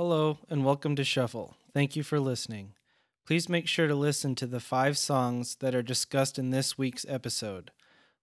[0.00, 1.56] Hello, and welcome to Shuffle.
[1.74, 2.74] Thank you for listening.
[3.26, 7.04] Please make sure to listen to the five songs that are discussed in this week's
[7.08, 7.72] episode.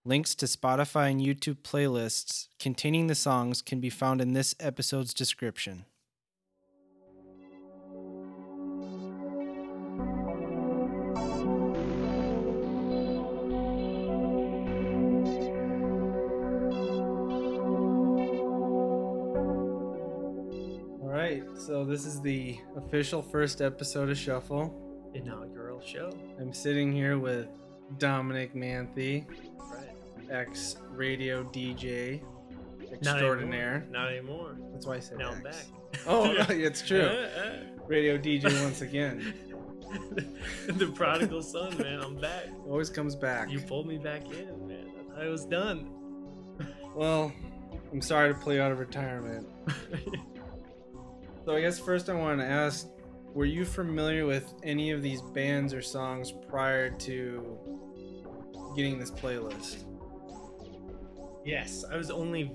[0.06, 5.14] Links to Spotify and YouTube playlists containing the songs can be found in this episode's
[5.14, 5.84] description.
[21.86, 24.74] So this is the official first episode of Shuffle.
[25.14, 26.10] Inaugural show.
[26.40, 27.48] I'm sitting here with
[28.00, 29.26] Dominic Manthe,
[29.60, 29.90] Right.
[30.32, 32.22] ex radio DJ
[32.82, 33.76] Not extraordinaire.
[33.76, 33.92] anymore.
[33.92, 34.58] Not anymore.
[34.74, 35.58] That's why I said Now I'm ex.
[35.58, 36.02] back.
[36.08, 37.02] Oh, it's true.
[37.06, 39.34] Uh, Radio DJ once again.
[39.94, 40.74] uh.
[40.74, 42.02] the prodigal son, man.
[42.02, 42.46] I'm back.
[42.68, 43.52] Always comes back.
[43.52, 44.88] You pulled me back in, man.
[45.16, 45.92] I I was done.
[46.96, 47.32] Well,
[47.92, 49.48] I'm sorry to play out of retirement.
[51.46, 52.88] So I guess first I want to ask,
[53.34, 57.58] were you familiar with any of these bands or songs prior to
[58.76, 59.84] getting this playlist?
[61.46, 62.52] yes, I was only.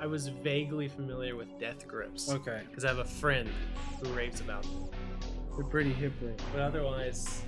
[0.00, 3.48] I was vaguely familiar with Death Grips Okay, because I have a friend
[4.00, 4.88] who raves about them.
[5.56, 7.42] they're pretty hip right But otherwise,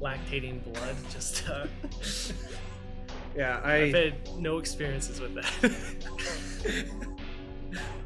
[0.00, 0.96] lactating blood.
[1.10, 1.66] Just uh,
[3.36, 6.86] Yeah, I've had no experiences with that.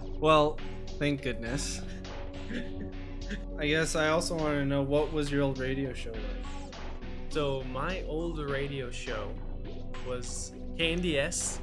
[0.21, 0.59] well,
[0.99, 1.81] thank goodness.
[3.59, 6.21] I guess I also want to know what was your old radio show like?
[7.31, 9.33] So my old radio show
[10.07, 11.59] was KNDS.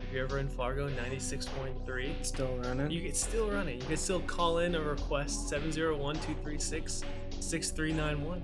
[0.00, 2.24] If you're ever in Fargo, 96.3.
[2.24, 2.90] Still running?
[2.90, 3.74] You can still run it.
[3.76, 8.40] You can still call in a request 701-236-6391.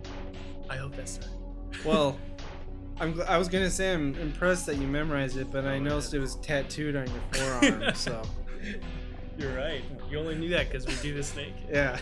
[0.68, 1.28] I hope that's right.
[1.86, 2.18] Well,
[3.00, 3.18] I'm.
[3.26, 6.20] I was gonna say I'm impressed that you memorized it, but I Oh, noticed man.
[6.20, 7.94] it was tattooed on your forearm.
[7.94, 8.20] so
[9.38, 9.82] You're right.
[10.12, 11.54] You only knew that because we do the snake.
[11.70, 11.98] yeah.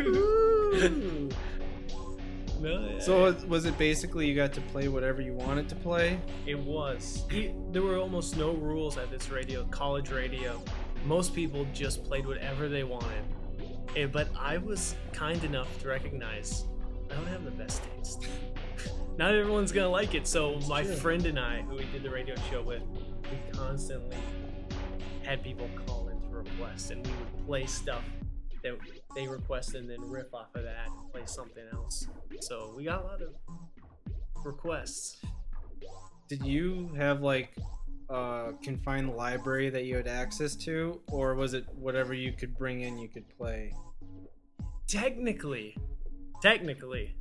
[0.00, 1.28] Ooh.
[2.60, 5.74] no, yeah, so was- was it basically you got to play whatever you wanted to
[5.74, 6.20] play?
[6.46, 7.24] It was.
[7.72, 10.62] There were almost no rules at this radio, college radio.
[11.06, 13.24] Most people just played whatever they wanted.
[13.96, 16.64] Eh, But I was kind enough to recognize
[17.10, 18.28] I don't have the best taste.
[19.18, 20.26] Not everyone's gonna like it.
[20.28, 22.82] So my friend and I, who we did the radio show with,
[23.30, 24.16] we constantly
[25.22, 26.03] had people call
[26.46, 28.02] in to request, and we would play stuff
[28.62, 28.76] that
[29.14, 32.06] they requested, and then riff off of that and play something else.
[32.40, 33.34] So we got a lot of
[34.44, 35.20] requests.
[36.28, 37.54] Did you have like
[38.08, 42.80] a confined library that you had access to, or was it whatever you could bring
[42.82, 43.72] in you could play?
[44.86, 45.74] technically
[46.42, 47.16] technically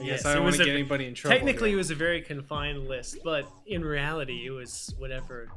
[0.00, 1.36] I Yes, guess I don't want was to a- get anybody in trouble.
[1.36, 5.48] technically it was a very confined list but in reality it was whatever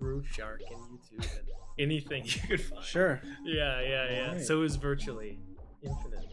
[0.00, 1.46] Grooveshark and youtube and
[1.78, 3.20] anything you could find sure.
[3.44, 4.44] yeah yeah yeah Alright.
[4.44, 5.38] so it was virtually
[5.82, 6.26] infinite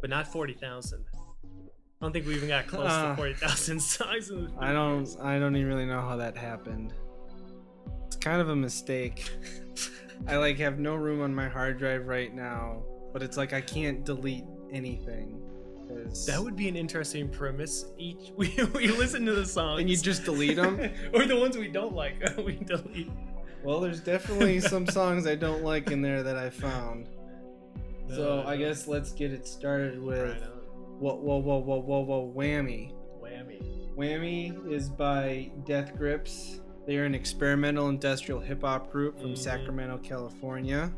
[0.00, 4.44] but not 40000 i don't think we even got close Uh, to 40000 songs in
[4.44, 5.08] the I don't.
[5.22, 6.92] I don't even really know how that happened.
[8.06, 9.30] It's kind of a mistake.
[10.28, 13.60] I like have no room on my hard drive right now, but it's like I
[13.62, 15.40] can't delete anything.
[16.26, 19.96] that would be an interesting premise each we, we listen to the songs And you
[19.96, 20.78] just delete them,
[21.14, 23.10] or the ones we don't like we delete
[23.64, 27.08] Well, there's definitely some songs I don't like in there that I found.
[28.14, 30.42] So Uh, I guess let's get it started with right
[30.98, 32.92] whoa, whoa, whoa, whoa, whoa, whoa, whammy.
[33.20, 33.96] Whammy.
[33.96, 36.60] Whammy is by Death Grips.
[36.86, 39.38] They are an experimental industrial hip hop group from Mhm.
[39.38, 40.92] Sacramento, California.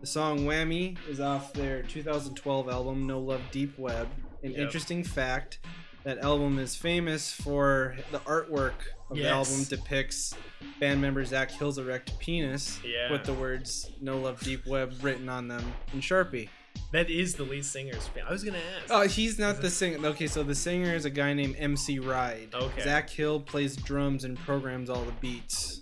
[0.00, 4.08] The song Whammy is off their 2012 album No Love Deep Web.
[4.42, 4.60] An Yep.
[4.60, 5.58] interesting fact
[6.04, 8.72] that album is famous for the artwork
[9.12, 10.34] of the album depicts
[10.80, 13.10] band member Zach Hill's erect penis Yeah.
[13.10, 16.48] with the words No Love Deep Web written on them in Sharpie.
[16.92, 18.24] That is the lead singer's fan.
[18.28, 18.90] I was gonna ask.
[18.90, 20.06] Oh, he's not the singer.
[20.08, 22.48] Okay, so the singer is a guy named MC Ride.
[22.54, 22.82] Okay.
[22.82, 25.80] Zach Hill plays drums and programs all the beats.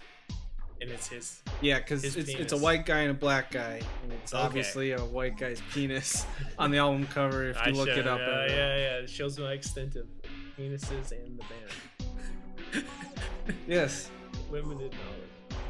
[0.80, 1.42] and it's his.
[1.60, 4.42] Yeah, because it's, it's a white guy and a black guy, and it's Okay.
[4.42, 6.24] obviously a white guy's penis
[6.59, 7.50] on the album cover.
[7.50, 8.97] If you I look show- it up, Yeah, uh, yeah, yeah.
[9.00, 10.06] It shows my extent of
[10.59, 11.44] penises and the
[12.72, 12.84] band.
[13.66, 14.10] yes.
[14.51, 15.60] Limited knowledge.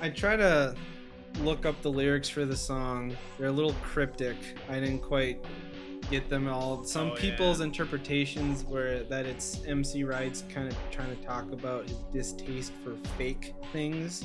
[0.00, 0.74] I try to
[1.40, 3.16] look up the lyrics for the song.
[3.38, 4.36] They're a little cryptic.
[4.68, 5.44] I didn't quite
[6.10, 6.82] get them all.
[6.84, 7.66] Some Oh, people's yeah.
[7.66, 12.96] interpretations were that it's MC Ride's kind of trying to talk about his distaste for
[13.16, 14.24] fake things.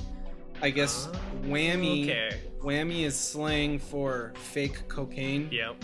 [0.62, 2.40] I guess Ah, whammy Okay.
[2.62, 5.50] whammy is slang for fake cocaine.
[5.52, 5.76] Yep.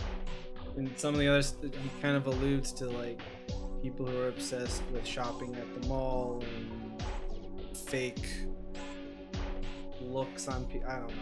[0.78, 1.69] And some of the others he
[2.01, 3.19] kind of alludes to like
[3.81, 7.01] people who are obsessed with shopping at the mall and
[7.75, 8.28] fake
[10.00, 10.89] looks on people.
[10.89, 11.16] I don't know.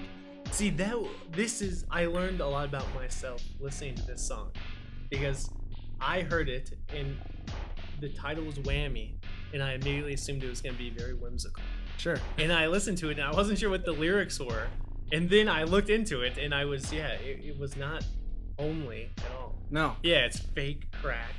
[0.51, 0.95] See that
[1.31, 4.51] this is I learned a lot about myself listening to this song
[5.09, 5.49] because
[6.01, 7.17] I heard it and
[8.01, 9.13] the title was Whammy
[9.53, 11.63] and I immediately assumed it was going to be very whimsical.
[11.97, 12.17] Sure.
[12.37, 14.67] And I listened to it and I wasn't sure what the lyrics were.
[15.11, 18.05] And then I looked into it and I was yeah, it, it was not
[18.57, 19.55] only at all.
[19.69, 19.95] No.
[20.03, 21.33] Yeah, it's fake crack.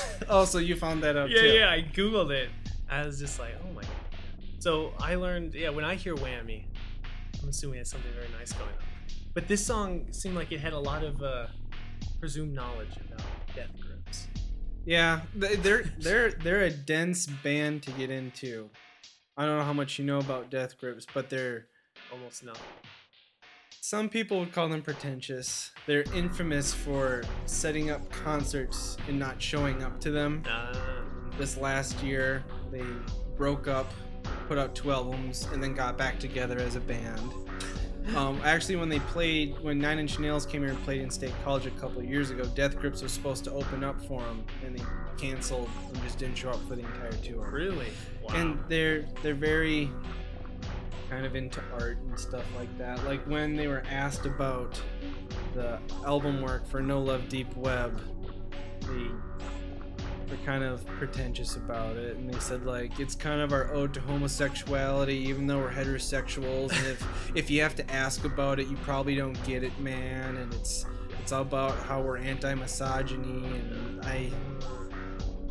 [0.28, 1.48] oh, so you found that out yeah, too?
[1.48, 2.50] yeah, I googled it.
[2.90, 3.90] I was just like, oh my god.
[4.58, 6.64] So I learned, yeah, when I hear whammy,
[7.42, 8.84] I'm assuming it's something very nice going on.
[9.34, 11.46] But this song seemed like it had a lot of uh,
[12.20, 14.28] presumed knowledge about death grips.
[14.84, 18.68] Yeah, they're they're they're a dense band to get into.
[19.36, 21.66] I don't know how much you know about Death Grips, but they're
[22.10, 22.62] Almost nothing.
[23.84, 25.72] Some people would call them pretentious.
[25.88, 30.44] They're infamous for setting up concerts and not showing up to them.
[30.48, 30.72] Uh,
[31.36, 32.84] This last year, they
[33.36, 33.92] broke up,
[34.46, 37.32] put out two albums, and then got back together as a band.
[38.16, 41.32] Um, actually, when they played, when Nine Inch Nails came here and played in State
[41.44, 44.76] College a couple years ago, Death Grips was supposed to open up for them, and
[44.76, 44.82] they
[45.16, 47.48] canceled and just didn't show up for the entire tour.
[47.52, 47.86] really?
[48.24, 48.34] Wow.
[48.34, 49.88] And they're they're very
[51.12, 53.04] kind of into art and stuff like that.
[53.04, 54.80] Like when they were asked about
[55.52, 58.00] the album work for No Love Deep Web,
[58.80, 59.10] they
[60.30, 63.92] were kind of pretentious about it, and they said like it's kind of our ode
[63.92, 66.72] to homosexuality, even though we're heterosexuals.
[66.72, 70.36] And if if you have to ask about it, you probably don't get it, man.
[70.38, 70.86] And it's
[71.20, 74.32] it's all about how we're anti-misogyny, and I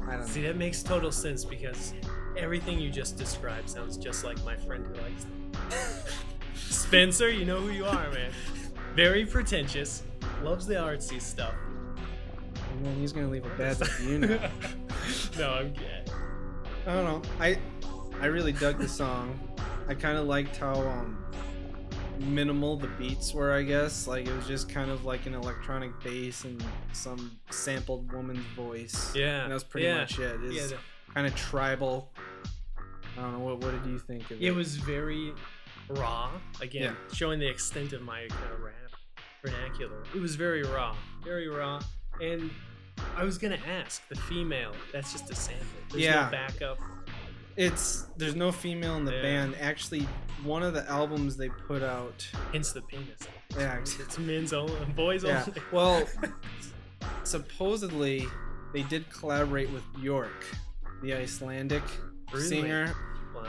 [0.10, 0.48] I don't See, know.
[0.48, 1.94] that makes total sense because
[2.36, 5.28] everything you just described sounds just like my friend who likes.
[6.56, 8.32] Spencer, you know who you are, man.
[8.96, 10.04] Very pretentious,
[10.44, 11.54] loves the artsy stuff.
[12.74, 14.50] And then he's gonna leave a bad review now.
[15.38, 16.12] no, I'm good.
[16.88, 17.22] I don't know.
[17.40, 17.58] I
[18.20, 19.40] I really dug the song.
[19.88, 21.18] I kind of liked how um
[22.20, 23.52] minimal the beats were.
[23.52, 26.64] I guess like it was just kind of like an electronic bass and
[26.94, 29.14] some sampled woman's voice.
[29.16, 30.40] Yeah, and that was pretty yeah, much it.
[30.44, 30.78] It's Yeah,
[31.14, 32.12] kind of tribal.
[33.18, 33.40] I don't know.
[33.40, 34.42] What what did you think of it?
[34.44, 35.34] it was very
[35.90, 36.30] raw.
[36.62, 37.14] Again, Yeah.
[37.16, 38.76] showing the extent of my kind of rap
[39.44, 40.04] vernacular.
[40.16, 41.82] It was very raw, very raw.
[42.22, 42.50] And
[43.18, 44.74] I was gonna ask the female.
[44.94, 45.66] That's just a sample.
[45.92, 46.26] There's Yeah.
[46.26, 46.80] no backup.
[47.58, 49.22] It's there's no female in the Yeah.
[49.22, 49.56] band.
[49.60, 50.08] Actually,
[50.44, 52.28] one of the albums they put out.
[52.54, 53.20] Hence the penis.
[53.58, 55.44] Yeah, It's men's only, boys Yeah.
[55.48, 55.62] only.
[55.72, 56.08] Well,
[57.24, 58.28] supposedly
[58.74, 60.46] they did collaborate with Bjork,
[61.02, 61.84] the Icelandic
[62.32, 62.48] Really?
[62.48, 62.94] singer.
[63.36, 63.44] wow.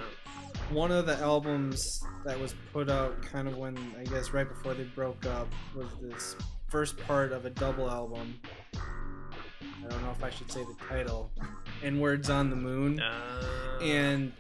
[0.71, 4.75] One of the albums that was put out kind of when I guess right before
[4.75, 6.37] they broke up was this
[6.69, 8.41] first part of a double album.
[8.75, 11.31] I don't know if I should say the title.
[11.83, 13.01] And Words on the Moon.
[13.01, 14.33] Uh, And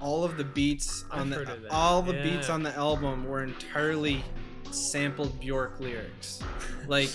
[0.00, 1.70] all of the beats on I've the heard of that.
[1.70, 4.24] all the beats on the album were entirely
[4.70, 6.42] sampled Bjork lyrics.
[6.88, 7.10] Like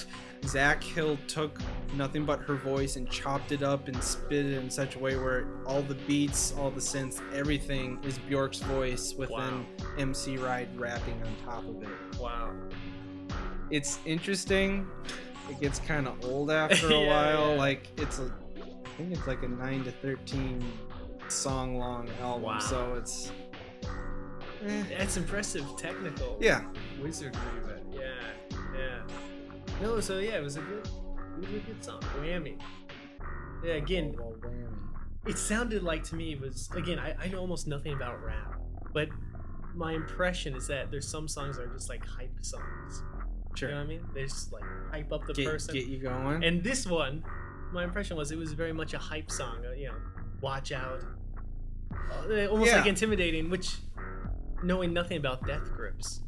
[0.46, 1.60] Zach Hill took
[1.96, 5.16] nothing but her voice and chopped it up and spit it in such a way
[5.18, 9.40] where all the beats, all the synths, everything is Bjork's voice with Wow.
[9.40, 9.66] then
[9.98, 12.20] MC Ride rapping on top of it.
[12.20, 12.52] wow.
[13.70, 14.88] It's interesting.
[15.50, 17.52] It gets kind of old after a Yeah, while.
[17.52, 17.58] yeah.
[17.58, 18.34] Like it's a,
[18.86, 20.64] I think it's like a nine to thirteen
[21.28, 22.44] song long album.
[22.44, 22.60] Wow.
[22.60, 23.32] So it's,
[24.66, 24.84] eh.
[24.98, 26.64] That's impressive technical yeah,
[27.02, 27.77] wizardry, but yeah, yeah.
[29.82, 32.02] No, so yeah, it was a good, it was a good song.
[32.20, 32.58] Whammy.
[33.64, 34.68] Yeah, again, Well, whammy.
[35.28, 37.00] it sounded like to me it was again.
[37.00, 38.56] I, I know almost nothing about rap,
[38.94, 39.10] but
[39.76, 43.04] my impression is that there's some songs that are just like hype songs.
[43.56, 43.70] Sure.
[43.70, 44.06] You know what I mean?
[44.14, 45.74] They just like hype up the get, person.
[45.74, 46.44] get you going.
[46.44, 47.24] And this one,
[47.72, 49.64] my impression was it was very much a hype song.
[49.68, 49.96] Uh, you know,
[50.42, 51.04] watch out.
[51.92, 52.78] Uh, almost Yeah.
[52.80, 53.78] like intimidating, which
[54.64, 56.22] knowing nothing about death grips.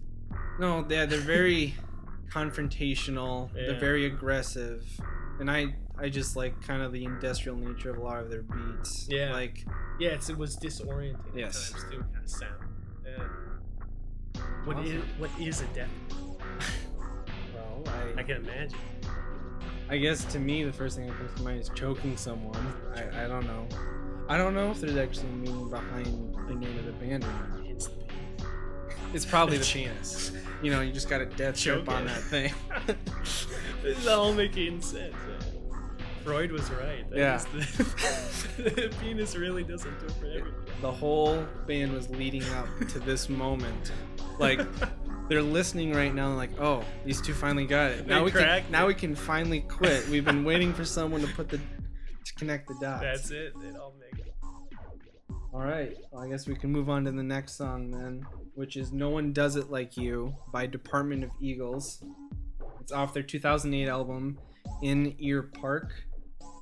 [0.60, 1.74] no, yeah, they're very
[2.29, 3.50] confrontational.
[3.55, 3.67] Yeah.
[3.67, 4.86] They're very aggressive,
[5.39, 8.43] and I I just like kind of the industrial nature of a lot of their
[8.43, 9.07] beats.
[9.09, 9.33] Yeah.
[9.33, 9.65] Like
[10.00, 11.71] Yeah, it's, it was disorienting Yes.
[11.74, 12.53] at times too, kind of sound.
[13.05, 14.41] Yeah.
[14.65, 15.01] What is Awesome.
[15.17, 15.89] what is a death?
[17.53, 17.83] well,
[18.17, 18.77] I can imagine.
[19.89, 22.74] I guess to me, the first thing that comes to mind is choking someone.
[22.95, 23.67] I, I don't know.
[24.29, 27.65] I don't know if there's actually meaning behind the name of the band or not.
[29.12, 29.24] Hence the penis.
[29.24, 30.32] It's probably the penis.
[30.62, 32.08] You know, you just got a death Choke choke on it.
[32.08, 32.54] that thing.
[33.84, 35.16] this is all making sense.
[36.24, 37.10] Freud was right.
[37.10, 37.36] That Yeah.
[37.36, 40.54] is The, the penis really doesn't do it for everything.
[40.82, 43.92] The whole band was leading up to this moment.
[44.38, 44.60] Like
[45.30, 48.08] they're listening right now, like, oh, these two finally got it.
[48.08, 48.88] They Now we can cracked now it.
[48.89, 50.08] we can finally quit.
[50.10, 53.01] We've been waiting for someone to put the to connect the dots.
[53.01, 53.54] That's it.
[53.63, 54.28] It all makes.
[55.51, 55.96] All right.
[56.12, 59.10] Well, I guess we can move on to the next song then, which is No
[59.10, 62.03] One Does It Like You by Department of Eagles.
[62.79, 64.38] It's off their 2008 album,
[64.84, 66.03] In Ear Park.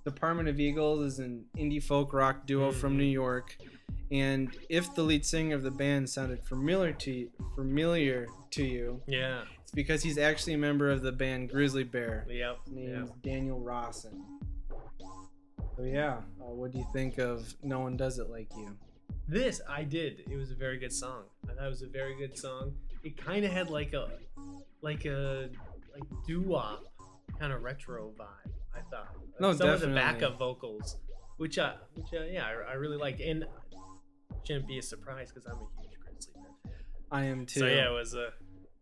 [0.06, 2.98] Department of Eagles is an indie folk rock duo from Mhm.
[2.98, 3.58] New York.
[4.10, 9.44] And if the lead singer of the band sounded familiar to familiar to you, Yeah.
[9.62, 12.26] it's because he's actually a member of the band Grizzly Bear.
[12.30, 12.58] Yep.
[12.66, 13.04] His name Yeah.
[13.04, 14.22] is Daniel Rossen.
[15.78, 18.76] So yeah, uh, what do you think of No One Does It Like You?
[19.28, 20.24] This I did.
[20.30, 21.26] It was a very good song.
[21.48, 22.74] I thought it was a very good song.
[23.04, 24.10] It kind of had like a
[24.82, 25.50] like a
[25.94, 26.84] like doo wop
[27.40, 28.52] kind of retro vibe.
[28.76, 29.08] I thought.
[29.40, 29.90] No, Some of definitely.
[29.90, 30.98] the backup vocals,
[31.38, 33.46] which uh, which uh, yeah, I, I really liked, and
[34.46, 36.74] shouldn't be a surprise because I'm a huge Grizzly fan.
[37.12, 37.60] I am too.
[37.60, 38.32] So yeah, it was uh,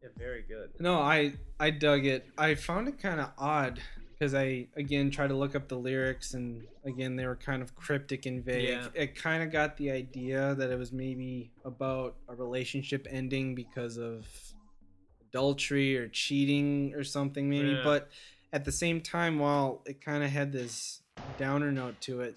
[0.01, 0.69] yeah, very good.
[0.79, 2.27] No, I I dug it.
[2.37, 3.81] I found it kind of odd
[4.17, 7.75] because I again tried to look up the lyrics and again they were kind of
[7.75, 8.69] cryptic and vague.
[8.69, 8.87] Yeah.
[8.93, 13.97] It kind of got the idea that it was maybe about a relationship ending because
[13.97, 14.25] of
[15.29, 17.81] adultery or cheating or something maybe, Yeah.
[17.83, 18.09] but
[18.53, 21.01] at the same time while it kind of had this
[21.37, 22.35] downer note to it,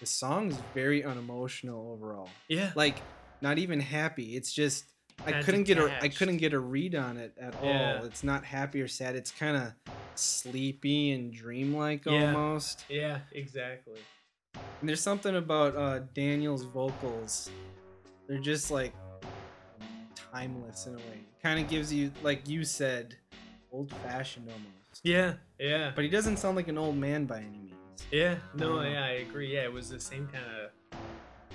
[0.00, 2.28] the song is very unemotional overall.
[2.48, 2.72] Yeah.
[2.74, 2.96] Like
[3.40, 4.36] not even happy.
[4.36, 4.84] It's just
[5.26, 7.98] I couldn't get a I couldn't get a read on it at Yeah.
[7.98, 8.04] all.
[8.04, 9.14] It's not happy or sad.
[9.16, 9.72] It's kind of
[10.14, 12.34] sleepy and dreamlike Yeah.
[12.34, 12.84] almost.
[12.88, 13.20] Yeah.
[13.32, 14.00] Exactly.
[14.80, 17.50] And there's something about uh, Daniel's vocals.
[18.28, 18.94] They're just like
[20.32, 21.20] timeless in a way.
[21.42, 23.16] Kind of gives you like you said,
[23.72, 25.00] old fashioned almost.
[25.02, 25.34] Yeah.
[25.58, 25.92] Yeah.
[25.94, 27.70] But he doesn't sound like an old man by any means.
[28.10, 29.54] Yeah, no, Uh, yeah, I agree.
[29.54, 30.98] Yeah, it was the same kind of,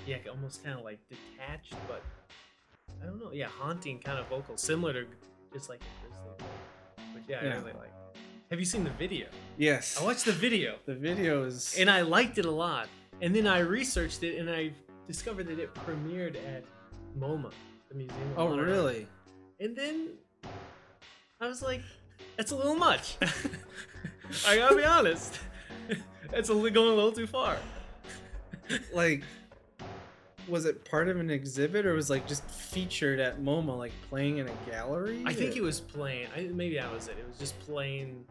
[0.08, 2.02] yeah, almost kind of like detached, but
[3.34, 5.06] Yeah, haunting kind of vocal, similar to
[5.54, 6.48] just like a Grizzly
[7.14, 7.54] But yeah, Yeah.
[7.54, 7.92] I really like.
[8.52, 9.28] Have you seen the video?
[9.58, 9.98] Yes.
[10.00, 12.88] I watched the video the video is and I liked it a lot.
[13.22, 14.72] And then I researched it and I
[15.08, 16.64] discovered that it premiered at
[17.18, 17.52] MoMA,
[17.90, 18.32] the Museum.
[18.32, 18.66] of Oh Art.
[18.66, 19.08] really?
[19.60, 20.10] And then
[21.42, 21.82] I was like,
[22.38, 23.18] that's a little much.
[24.48, 25.40] I gotta be honest.
[26.32, 27.58] That's a, going a little too far.
[28.94, 29.24] like
[30.50, 34.38] was it part of an exhibit or was like just featured at MoMA like playing
[34.38, 35.24] in a gallery?
[35.26, 36.28] I think it was playing.
[36.36, 37.18] I, maybe that was it.
[37.20, 38.26] It was just playing.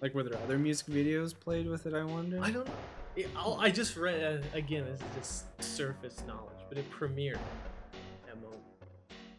[0.00, 2.40] like were there other music videos played with it I wonder?
[2.42, 2.72] I don't know.
[3.16, 4.84] It, I'll, I just read uh, again.
[4.84, 7.38] This is just surface knowledge, but it premiered
[8.28, 8.58] at MoMA.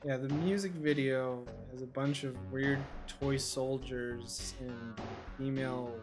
[0.04, 2.80] Yeah, the music video has a bunch of weird
[3.20, 5.00] toy soldiers and
[5.38, 5.94] female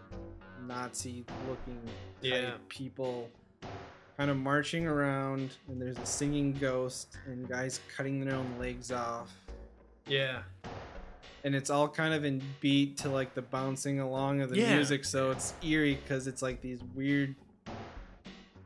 [0.66, 1.80] Nazi looking
[2.22, 2.52] Yeah.
[2.68, 3.28] people
[4.16, 8.90] kind of marching around and there's a singing ghost and guys cutting their own legs
[8.92, 9.32] off.
[10.06, 10.42] Yeah.
[11.44, 14.74] and it's all kind of in beat to like the bouncing along of the Yeah.
[14.76, 17.34] music so it's eerie because it's like these weird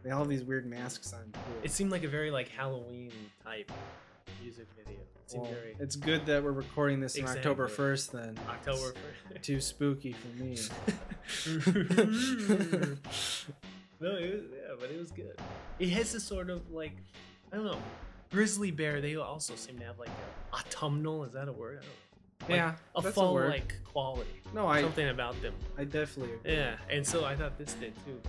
[0.05, 1.40] they all have these weird masks on too.
[1.64, 3.11] It seemed like a very like Halloween
[3.45, 3.71] type
[4.43, 5.00] music video.
[5.00, 8.95] It Well, very it's good that we're recording this on october 1st then October.
[9.33, 9.43] first.
[9.43, 10.57] too spooky for me
[11.38, 12.99] mm.
[14.00, 15.38] No, it was, yeah, but it was good.
[15.78, 16.97] It has this sort of like,
[17.52, 17.78] I don't know,
[18.31, 19.00] grizzly bear.
[19.00, 21.25] They also seem to have like a autumnal.
[21.25, 21.78] Is that a word?
[21.78, 21.95] I don't know.
[22.43, 24.31] Like, yeah a fall like quality.
[24.55, 25.52] no i Something about them.
[25.76, 26.55] i definitely agree.
[26.55, 28.21] Yeah, and so I thought this did too.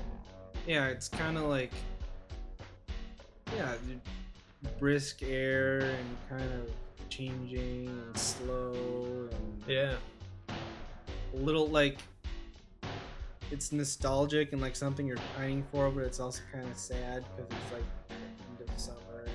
[0.67, 1.71] yeah it's kind of like
[3.55, 3.75] yeah
[4.79, 6.69] brisk air and kind of
[7.09, 9.93] changing and slow and Yeah,
[11.33, 11.99] a little like
[13.51, 17.51] it's nostalgic and like something you're pining for, but it's also kind of sad because
[17.51, 19.34] it's like the end of summer and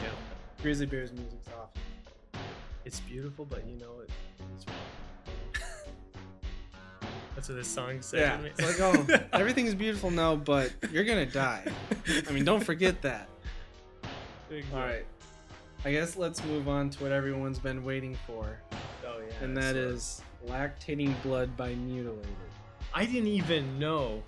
[0.00, 0.06] yeah.
[0.62, 1.70] Grizzly Bear's music's off.
[2.84, 4.10] It's beautiful, but you know it.
[4.56, 4.76] It's wrong.
[7.34, 8.20] That's what this song said.
[8.20, 11.64] Yeah, it's like oh, everything's beautiful now, but you're gonna die.
[12.28, 13.28] I mean, don't forget that.
[14.72, 15.04] All right,
[15.84, 18.60] I guess let's move on to what everyone's been waiting for,
[19.04, 19.34] Oh yeah.
[19.44, 22.28] and that so- is "Lactating Blood" by Mutilated.
[22.94, 24.22] I didn't even know.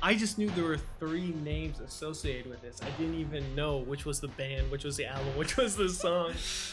[0.00, 2.80] I just knew there were three names associated with this.
[2.82, 5.88] I didn't even know which was the band, which was the album, which was the
[5.88, 6.32] song.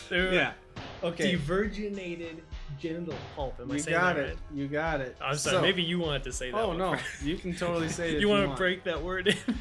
[0.10, 0.54] There
[1.02, 1.34] were Okay.
[1.36, 2.38] Devirginated
[2.80, 3.60] genital pulp.
[3.60, 4.28] Am I you saying got that it.
[4.30, 4.38] right?
[4.54, 5.18] You got it.
[5.20, 5.56] I'm sorry.
[5.56, 6.58] So- maybe you wanted to say that.
[6.60, 8.22] Oh no, you can totally say it.
[8.22, 9.36] you want to break that word in?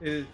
[0.00, 0.26] It,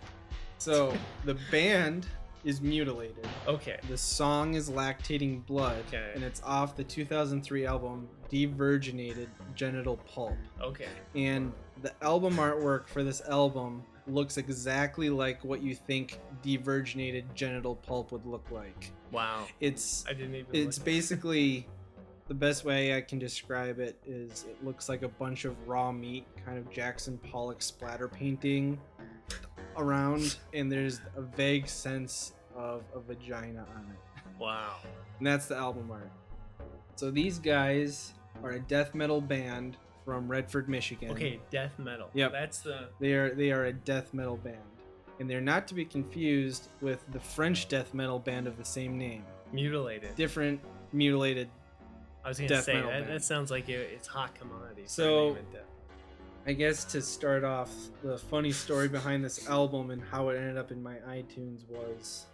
[0.57, 0.95] so
[1.26, 2.07] the band
[2.49, 3.28] is mutilated.
[3.47, 3.78] okay.
[3.88, 6.12] The song is lactating blood, Okay.
[6.14, 10.37] and it's off the 2003 album Devirginated Genital Pulp.
[10.61, 10.88] Okay.
[11.14, 11.52] And
[11.83, 18.12] the album artwork for this album looks exactly like what you think devirginated genital pulp
[18.12, 18.93] would look like.
[19.12, 19.45] Wow.
[19.61, 20.55] It's I didn't even.
[20.57, 21.67] it's basically
[22.28, 25.93] the best way I can describe it is it looks like a bunch of raw
[25.93, 28.78] meat, kind of Jackson Pollock splatter painting
[29.76, 34.41] around, and there's a vague sense of a vagina on it.
[34.41, 34.77] Wow.
[35.19, 36.11] And that's the album art.
[36.97, 38.12] So these guys
[38.43, 41.11] are a death metal band from Redford, Michigan.
[41.12, 42.11] Okay, death metal.
[42.15, 42.33] Yep.
[42.33, 42.88] That's the.
[43.00, 44.57] They are they are a death metal band.
[45.21, 48.99] And they're not to be confused with the French death metal band of the same
[48.99, 49.25] name.
[49.53, 50.15] Mutilated.
[50.15, 50.61] Different
[50.93, 51.49] mutilated
[52.25, 54.83] I was gonna say that, that sounds like it, it's hot commodity.
[54.87, 55.62] So- name and death.
[56.47, 57.71] I guess to start off,
[58.03, 62.25] the funny story behind this album and how it ended up in my iTunes was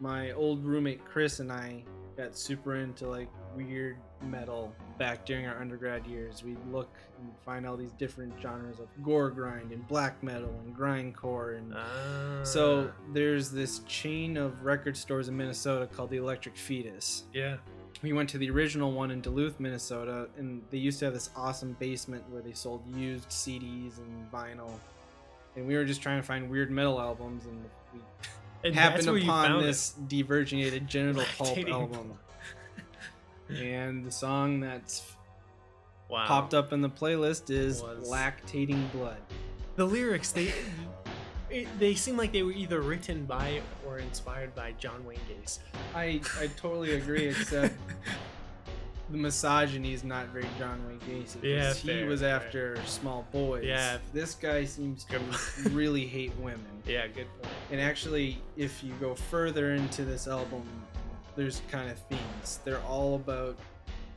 [0.00, 1.82] my old roommate Chris and I
[2.16, 6.42] got super into like weird metal back during our undergrad years.
[6.42, 6.90] We'd look
[7.20, 11.72] and find all these different genres of gore grind and black metal and grindcore and
[11.76, 12.42] Ah.
[12.42, 17.24] so there's this chain of record stores in Minnesota called the Electric Fetus.
[17.32, 17.56] yeah.
[18.02, 21.30] we went to the original one in Duluth, Minnesota, and they used to have this
[21.36, 24.70] awesome basement where they sold used CDs and vinyl.
[25.56, 27.60] And we were just trying to find weird metal albums, and
[27.92, 28.00] we
[28.64, 32.18] And happened upon this devirginated genital pulp album.
[33.48, 35.02] and the song that's.
[36.10, 36.24] Wow.
[36.26, 39.18] popped up in the playlist is Was- "Lactating Blood."
[39.76, 40.54] The lyrics they
[41.50, 45.58] it, they seem like they were either written by or inspired by John Wayne Gacy.
[45.94, 47.74] I I totally agree, except
[49.10, 51.42] the misogyny is not very John Wayne Gacy.
[51.42, 52.36] Yeah, he fair, was fair.
[52.36, 53.64] after small boys.
[53.64, 53.98] Yeah.
[54.12, 55.18] this guy seems to
[55.70, 56.66] really hate women.
[56.86, 57.54] Yeah, good point.
[57.70, 60.62] And actually, if you go further into this album,
[61.36, 62.60] there's kind of themes.
[62.64, 63.56] They're all about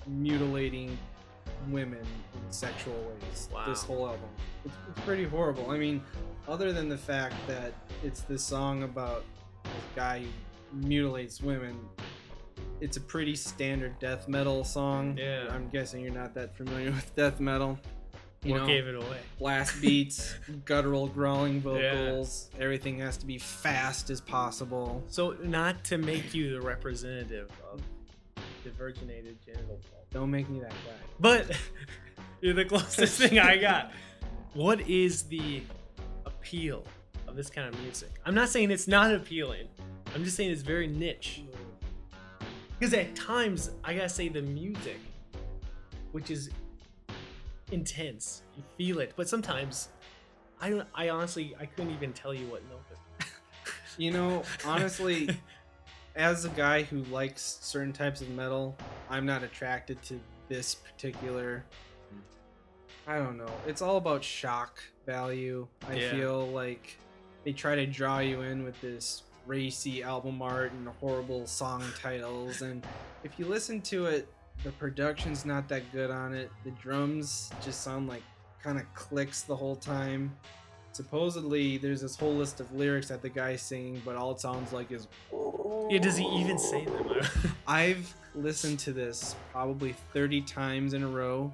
[0.07, 0.97] mutilating
[1.69, 3.49] women in sexual ways.
[3.53, 3.65] Wow.
[3.67, 4.29] This whole album,
[4.65, 5.69] it's, it's pretty horrible.
[5.71, 6.01] I mean,
[6.47, 9.23] other than the fact that it's this song about
[9.63, 11.77] this guy who mutilates women,
[12.81, 15.17] it's a pretty standard death metal song.
[15.17, 15.47] Yeah.
[15.51, 17.79] I'm guessing you're not that familiar with death metal.
[18.43, 19.19] You what know, gave it away?
[19.37, 20.33] blast beats,
[20.65, 22.49] guttural growling vocals.
[22.59, 25.03] Everything has to be fast as possible.
[25.09, 27.81] So not to make you the representative of
[28.65, 30.93] devirginated genital pulp, Don't make me that guy.
[31.19, 31.55] but
[32.41, 33.91] you're the closest thing I got.
[34.53, 35.61] What is the
[36.25, 36.83] appeal
[37.27, 38.09] of this kind of music?
[38.25, 39.67] I'm not saying it's not appealing.
[40.15, 41.43] I'm just saying it's very niche.
[42.81, 44.97] Because at times, I gotta say the music,
[46.13, 46.49] which is
[47.71, 49.13] intense, you feel it.
[49.15, 49.89] But sometimes,
[50.59, 50.87] I don't.
[50.95, 52.79] I honestly, I couldn't even tell you what note.
[53.97, 55.29] You know, honestly,
[56.15, 58.75] as a guy who likes certain types of metal,
[59.11, 61.63] I'm not attracted to this particular.
[63.05, 63.51] I don't know.
[63.67, 65.67] It's all about shock value.
[65.87, 66.09] I Yeah.
[66.09, 66.97] feel like
[67.43, 72.61] they try to draw you in with this racy album art and horrible song titles.
[72.61, 72.85] And
[73.23, 74.27] if you listen to it,
[74.63, 76.51] the production's not that good on it.
[76.63, 78.23] The drums just sound like
[78.63, 80.35] kind of clicks the whole time.
[80.93, 84.73] Supposedly, there's this whole list of lyrics that the guy's singing, but all it sounds
[84.73, 85.07] like is.
[85.89, 87.07] Yeah, does he even say them?
[87.67, 91.51] I've listened to this probably 30 times in a row,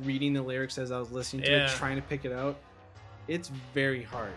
[0.00, 1.66] reading the lyrics as I was listening to Yeah.
[1.66, 2.58] it, trying to pick it out.
[3.28, 4.32] It's very hard.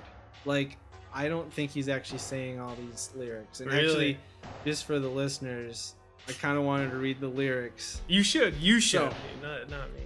[0.45, 0.77] Like,
[1.13, 3.59] I don't think he's actually saying all these lyrics.
[3.59, 3.85] And Really?
[3.85, 4.17] actually,
[4.65, 5.95] just for the listeners,
[6.27, 8.01] I kind of wanted to read the lyrics.
[8.07, 8.55] You should.
[8.55, 9.11] You should.
[9.11, 10.01] So- not, not me.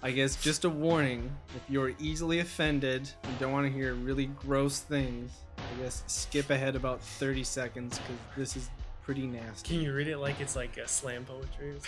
[0.00, 4.26] I guess just a warning if you're easily offended and don't want to hear really
[4.26, 8.70] gross things, I guess skip ahead about 30 seconds because this is
[9.02, 9.74] pretty nasty.
[9.74, 11.78] Can you read it like it's like a slam poetry or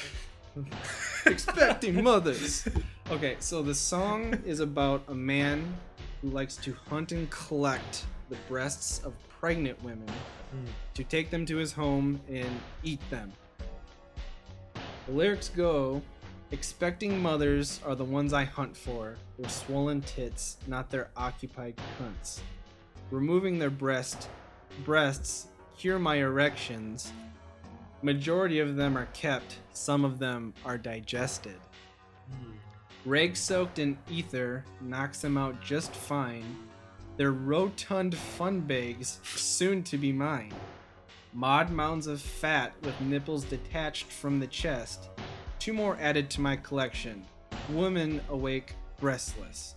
[0.55, 0.79] something?
[1.27, 2.67] expecting mothers.
[3.13, 5.73] Okay, so the song is about a man
[6.21, 10.09] who likes to hunt and collect the breasts of pregnant women
[10.51, 10.65] Hmm.
[10.95, 13.33] to take them to his home and eat them.
[15.07, 16.03] The lyrics go
[16.53, 22.41] Expecting mothers are the ones I hunt for, their swollen tits, not their occupied cunts.
[23.13, 24.29] Removing their breast
[24.85, 25.47] breasts
[25.79, 27.13] cure my erections.
[28.03, 31.61] Majority of them are kept, some of them are digested.
[33.05, 36.57] Rag soaked in ether knocks them out just fine.
[37.21, 40.55] Their rotund fun bags soon to be mine.
[41.35, 45.11] Mod mounds of fat with nipples detached from the chest.
[45.59, 47.27] Two more added to my collection.
[47.69, 49.75] Women awake breastless.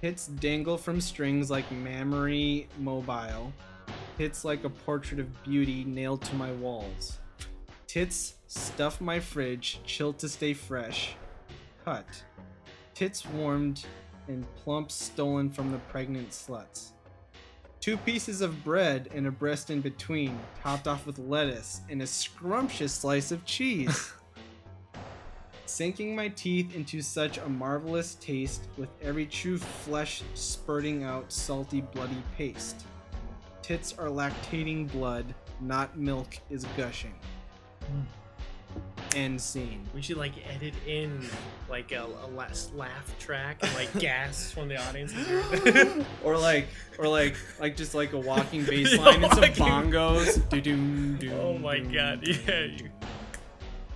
[0.00, 3.52] Hits dangle from strings like mammary mobile.
[4.16, 7.18] Hits like a portrait of beauty nailed to my walls.
[7.88, 11.16] Tits stuff my fridge, chill to stay fresh.
[11.84, 12.06] Cut.
[12.94, 13.84] Tits warmed
[14.28, 16.92] and plumps stolen from the pregnant sluts.
[17.80, 22.06] Two pieces of bread and a breast in between, topped off with lettuce and a
[22.06, 24.12] scrumptious slice of cheese.
[25.66, 31.80] Sinking my teeth into such a marvelous taste, with every true flesh spurting out salty,
[31.80, 32.84] bloody paste.
[33.60, 37.14] tits are lactating blood, not milk is gushing.
[37.80, 38.23] Hmm.
[39.14, 39.80] End scene.
[39.94, 41.20] We should like edit in
[41.68, 45.12] like a, a last laugh track and like gas from the audience.
[46.24, 46.66] or like,
[46.98, 50.48] or like, like just like a walking bass line and some Walking- bongos.
[50.48, 52.64] Do-doom, doom, oh my doom, god, yeah.
[52.64, 52.90] you-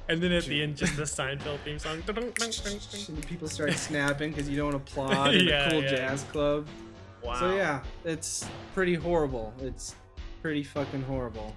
[0.09, 2.03] And then at the end, just the Seinfeld theme song.
[2.09, 5.91] And people start snapping because you don't applaud in Yeah, a cool yeah.
[5.91, 6.67] jazz club.
[7.23, 7.41] Wow.
[7.41, 9.53] So yeah, it's pretty horrible.
[9.61, 9.95] It's
[10.41, 11.55] pretty fucking horrible.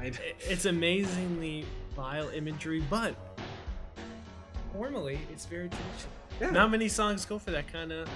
[0.00, 3.14] I- It's amazingly vile imagery, but
[4.74, 6.12] normally it's very traditional.
[6.40, 6.50] yeah.
[6.50, 8.08] Not many songs go for that kind of,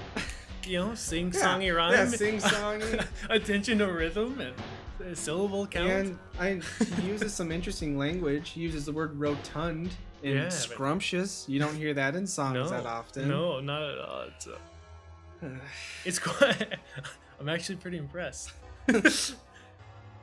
[0.66, 1.92] you know, sing songy Yeah, rhyme.
[1.92, 3.06] yeah, sing-songy.
[3.30, 5.88] Attention to rhythm and syllable count.
[5.90, 6.60] And I,
[7.00, 8.50] he uses some interesting language.
[8.50, 9.90] He uses the word rotund
[10.22, 11.44] and Yeah, but- scrumptious.
[11.48, 13.28] You don't hear that in songs no, that often.
[13.28, 14.22] No, not at all.
[14.22, 15.46] It's, uh,
[16.04, 16.76] it's quite.
[17.40, 18.52] I'm actually pretty impressed.
[18.86, 19.34] but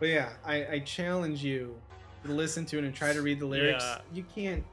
[0.01, 1.75] yeah, I, I challenge you
[2.31, 3.83] listen to it and try to read the lyrics.
[3.83, 3.97] Yeah.
[4.13, 4.63] You can't.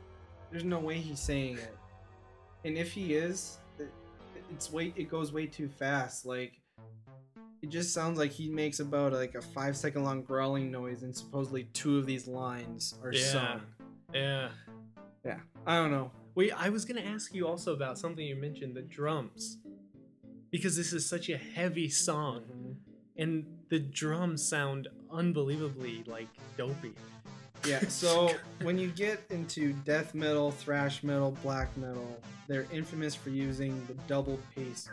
[0.50, 1.76] There's no way he's saying it.
[2.64, 3.90] And if he is, it,
[4.50, 4.92] it's way.
[4.96, 6.26] It goes way too fast.
[6.26, 6.60] Like
[7.62, 11.16] it just sounds like he makes about like a five second long growling noise, and
[11.16, 13.24] supposedly two of these lines are Yeah.
[13.32, 13.60] sung.
[14.14, 14.48] Yeah.
[15.24, 16.10] Yeah, I don't know.
[16.34, 19.58] Wait, I was gonna ask you also about something you mentioned, the drums,
[20.50, 22.76] because this is such a heavy song,
[23.18, 26.94] and the drums sound unbelievably like dopey.
[27.66, 28.30] Yeah, so
[28.62, 33.94] when you get into death metal, thrash metal, black metal, they're infamous for using the
[34.06, 34.88] double bass,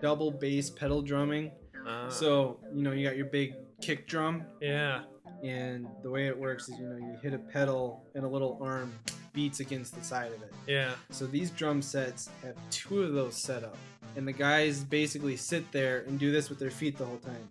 [0.00, 1.50] double bass pedal drumming.
[1.86, 5.02] Uh, So you know you got your big kick drum, yeah,
[5.42, 8.58] and the way it works is you know you hit a pedal and a little
[8.62, 8.92] arm
[9.34, 10.52] beats against the side of it.
[10.66, 13.76] yeah, So these drum sets have two of those set up,
[14.16, 17.48] and the guys basically sit there and do this with their feet the whole time.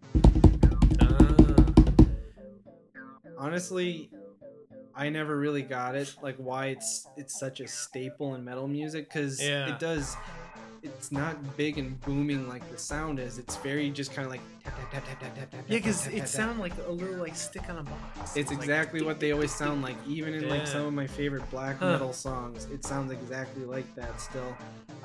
[1.01, 1.35] ah,
[3.37, 4.09] honestly
[4.95, 9.07] i never really got it like why it's it's such a staple in metal music
[9.09, 9.69] because Yeah.
[9.69, 10.15] it does
[10.83, 14.41] it's not big and booming like the sound is it's very just kind of like
[14.65, 17.35] tap, tap, tap, tap, tap, tap, tap, yeah, because it sounds like a little like
[17.35, 18.35] stick on a box.
[18.35, 21.79] it's exactly what they always sound like even in like some of my favorite black
[21.81, 24.55] metal songs it sounds exactly like that still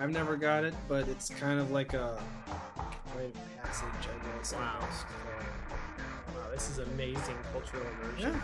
[0.01, 2.21] i've never got it but it's kind of like a
[3.17, 4.81] rite of passage i guess Wow.
[6.59, 6.77] Almost.
[6.77, 8.33] So, Wow, this is amazing cultural immersion.
[8.33, 8.41] Yeah.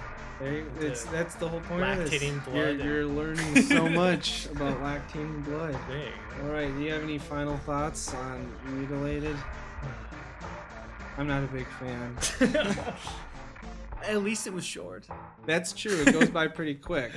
[0.81, 2.23] It's, that's the whole point of this.
[2.23, 5.77] Lactating You're, you're learning so much about lactating blood.
[5.89, 6.13] Dang.
[6.43, 9.37] All right, do you have any final thoughts on mutilated?
[11.17, 12.17] I'm not a big fan.
[14.05, 15.07] At least it was short.
[15.47, 16.03] That's true.
[16.03, 17.13] It goes by pretty quick.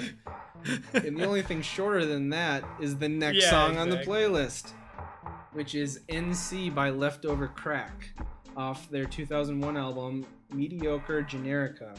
[0.93, 4.71] And the only thing shorter than that is the next Yeah, song on the playlist,
[5.53, 8.11] which is NC by Leftover Crack
[8.55, 11.97] off their 2001 album Mediocre Generica.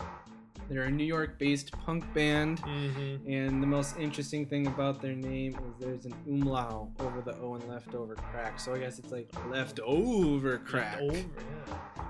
[0.68, 2.60] They're a New York based punk band.
[2.62, 3.30] Mm-hmm.
[3.30, 7.54] And the most interesting thing about their name is there's an umlau over the O
[7.54, 8.60] and leftover crack.
[8.60, 11.00] So I guess it's like leftover crack.
[11.00, 12.04] Over, yeah.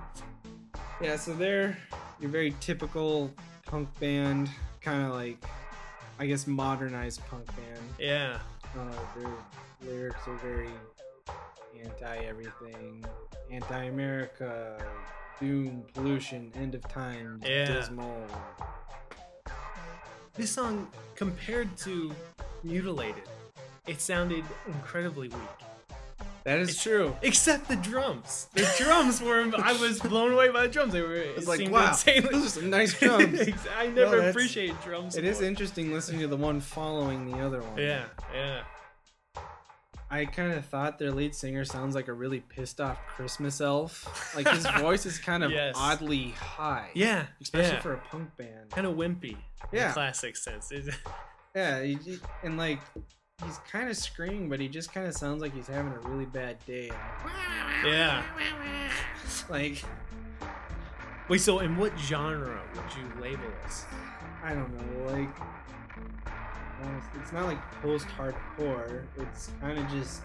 [1.00, 1.78] Yeah, so they're
[2.20, 3.30] your very typical
[3.66, 5.44] punk band, kind of like,
[6.18, 7.80] I guess, modernized punk band.
[8.00, 8.40] Yeah.
[8.76, 9.30] Uh, their
[9.88, 10.70] lyrics are very
[11.80, 13.04] anti everything,
[13.52, 14.82] anti America,
[15.40, 17.66] doom, pollution, end of times, Yeah.
[17.66, 18.26] dismal.
[20.34, 22.12] This song, compared to
[22.62, 23.22] Mutilated,
[23.86, 25.38] it sounded incredibly weak.
[26.44, 27.16] That is It's- true.
[27.22, 28.46] Except the drums.
[28.54, 29.50] The drums were.
[29.62, 30.92] I was blown away by the drums.
[30.92, 31.14] They were.
[31.16, 33.40] It's it like, wow, insanely- those are some nice drums.
[33.76, 35.16] I never that's- appreciated drums.
[35.16, 35.48] It is more.
[35.48, 37.78] interesting listening to the one following the other one.
[37.78, 38.62] Yeah, yeah.
[40.10, 44.34] I kind of thought their lead singer sounds like a really pissed off Christmas elf.
[44.34, 45.74] Like his voice is kind of Yes.
[45.76, 46.88] oddly high.
[46.94, 47.80] Yeah, Especially yeah.
[47.80, 48.70] for a punk band.
[48.70, 49.36] kind of wimpy.
[49.72, 49.92] Yeah.
[49.92, 50.72] classic sense.
[51.54, 52.80] Yeah, he, he- and like
[53.44, 56.24] he's kind of screaming, but he just kind of sounds like he's having a really
[56.26, 56.90] bad day.
[57.84, 58.22] yeah.
[59.50, 59.82] Like
[61.28, 63.84] Wait, so in what genre would you label this?
[64.42, 65.28] I don't know, like
[66.84, 69.04] honest- it's not like post-hardcore.
[69.18, 70.22] It's kind of just.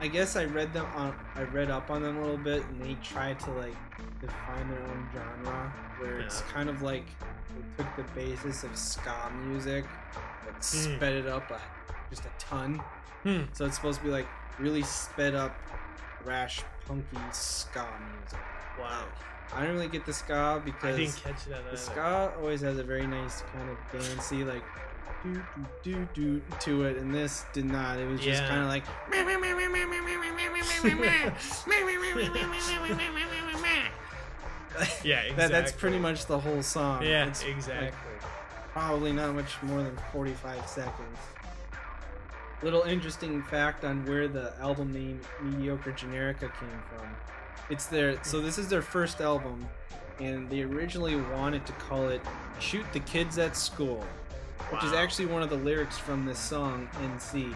[0.00, 1.14] I guess I read them on.
[1.34, 3.76] I read up on them a little bit, and they tried to like
[4.20, 6.52] define their own genre, where it's Yeah.
[6.52, 7.06] kind of like
[7.76, 9.84] they took the basis of ska music,
[10.44, 10.60] but Hmm.
[10.60, 11.60] sped it up a,
[12.10, 12.82] just a ton.
[13.22, 13.42] Hmm.
[13.52, 14.26] So it's supposed to be like
[14.58, 15.54] really sped up,
[16.24, 17.86] rash, punky ska
[18.20, 18.38] music.
[18.78, 19.04] Wow.
[19.54, 21.70] I don't really get the ska I because didn't catch that.
[21.70, 24.64] the ska always has a very nice kind of dancey like
[25.24, 27.98] do do do do to it, and this did not.
[27.98, 28.84] It was just kind of like
[35.04, 35.36] Yeah, exactly.
[35.36, 37.02] that, that's pretty much the whole song.
[37.02, 37.90] Yeah, It's, like, exactly.
[38.72, 41.18] probably not much more than 45 seconds.
[42.62, 47.06] Little interesting fact on where the album name Mediocre Generica came from.
[47.70, 49.66] It's their so this is their first album,
[50.20, 52.20] and they originally wanted to call it
[52.60, 54.04] "Shoot the Kids at School,"
[54.70, 57.54] which is actually one of the lyrics from this song "NC,"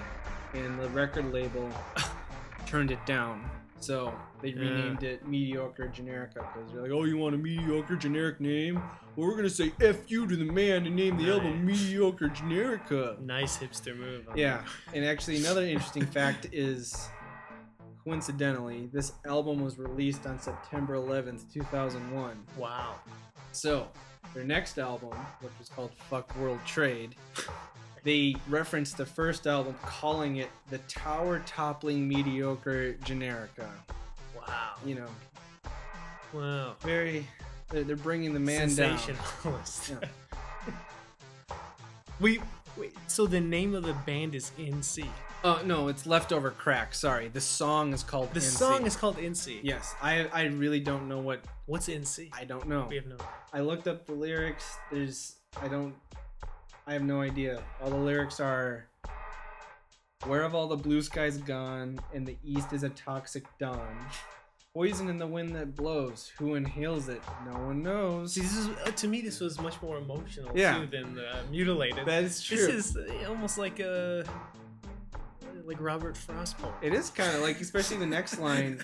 [0.55, 1.68] and the record label
[2.66, 3.49] turned it down.
[3.81, 4.61] So they Yeah.
[4.61, 8.77] renamed it Mediocre Generica because they're like, "Oh, you want a mediocre generic name?
[9.16, 11.81] Well, we're gonna say F you to the man and name the album Nice.
[11.83, 14.29] Mediocre Generica." Nice hipster move.
[14.35, 14.97] Yeah, that.
[14.97, 17.09] and actually another interesting fact is,
[18.05, 22.37] coincidentally, this album was released on September 11th, 2001.
[22.57, 22.97] Wow.
[23.53, 23.88] So
[24.35, 27.14] their next album, which was called "Fuck World Trade,"
[28.04, 33.68] they referenced the first album, calling it the tower toppling mediocre generica.
[34.37, 34.74] Wow.
[34.85, 35.09] You know,
[36.33, 36.76] Wow.
[36.81, 37.26] very.
[37.70, 38.98] They're, they're bringing the man down.
[38.98, 39.90] Sensationalist.
[39.90, 40.09] Yeah.
[42.20, 42.40] wait,
[42.76, 42.94] wait.
[43.07, 45.07] So the name of the band is NC.
[45.44, 46.94] Oh no, it's leftover crack.
[46.94, 48.33] Sorry, the song is called.
[48.35, 48.42] The NC.
[48.42, 49.61] song is called NC.
[49.62, 52.31] Yes, I I really don't know what What's NC?
[52.33, 52.87] I don't know.
[52.88, 53.16] we have no.
[53.53, 54.77] I looked up the lyrics.
[54.90, 55.94] There's I don't
[56.87, 57.62] I have no idea.
[57.83, 58.88] All the lyrics are
[60.27, 62.01] Where have all the blue skies gone?
[62.14, 63.96] And the east is a toxic dawn.
[64.74, 66.31] Poison in the wind that blows.
[66.38, 67.22] Who inhales it?
[67.51, 68.35] No one knows.
[68.35, 69.20] See, this is uh, to me.
[69.20, 70.79] This was much more emotional Yeah.
[70.79, 72.07] too than uh, mutilated.
[72.07, 72.57] that is true.
[72.57, 74.24] This is uh, almost like a
[75.68, 76.72] like Robert Frost poem.
[76.81, 78.83] it is kind of like, especially the next line.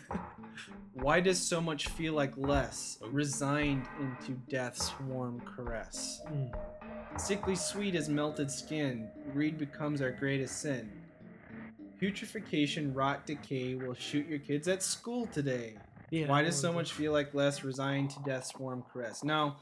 [0.92, 2.98] Why does so much feel like less?
[3.10, 6.20] Resigned into death's warm caress.
[6.30, 6.54] Mm.
[7.16, 10.92] Sickly sweet as melted skin, greed becomes our greatest sin.
[12.00, 15.78] Putrefaction, rot, decay will shoot your kids at school today.
[16.10, 16.26] Yeah.
[16.26, 19.24] Why does so much feel like less resigned to death's warm caress?
[19.24, 19.56] Now,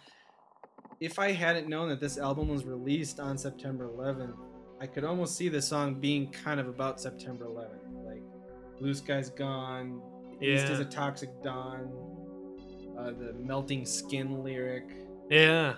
[1.00, 4.36] if I hadn't known that this album was released on September 11th,
[4.82, 8.04] I could almost see the song being kind of about September 11th.
[8.04, 8.22] Like,
[8.80, 10.02] Blue Sky's Gone,
[10.40, 10.84] East is Yeah.
[10.86, 11.92] a Toxic Dawn,
[12.98, 14.90] uh, the Melting Skin lyric.
[15.30, 15.76] Yeah.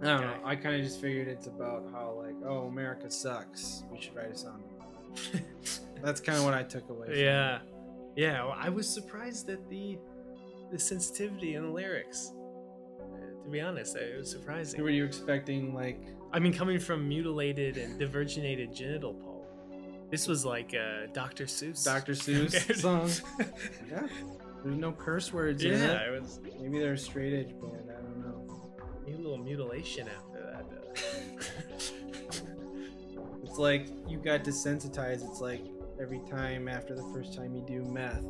[0.00, 0.24] I don't Okay.
[0.24, 0.40] know.
[0.46, 3.84] I kind of just figured it's about how like, oh, America sucks.
[3.92, 4.62] We should write a song.
[6.02, 7.08] That's kind of what I took away.
[7.08, 7.20] From it.
[7.20, 7.58] Yeah.
[8.16, 8.44] Yeah.
[8.44, 9.98] Well, I was surprised at the
[10.70, 12.32] the sensitivity in the lyrics.
[13.00, 14.80] Uh, to be honest, it was surprising.
[14.82, 16.00] Were you expecting like?
[16.32, 19.46] I mean, coming from mutilated and devirginated genital pulp,
[20.10, 21.44] this was like uh, Dr.
[21.44, 21.84] Seuss.
[21.84, 22.12] Dr.
[22.14, 23.10] Seuss song?
[23.90, 24.06] Yeah.
[24.64, 26.14] There's no curse words in yeah, it.
[26.14, 27.90] it was Maybe they're a straight edge band.
[27.90, 28.72] I don't know.
[29.06, 30.64] maybe a little mutilation after that.
[33.44, 35.28] It's like you got desensitized.
[35.28, 35.62] It's like
[36.00, 38.22] every time after the first time you do meth,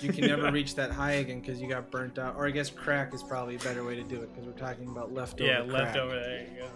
[0.00, 2.34] you can never reach that high again because you got burnt out.
[2.36, 4.88] Or I guess crack is probably a better way to do it because we're talking
[4.88, 5.50] about leftover.
[5.50, 5.70] yeah, crack.
[5.70, 6.14] leftover.
[6.18, 6.68] There you go.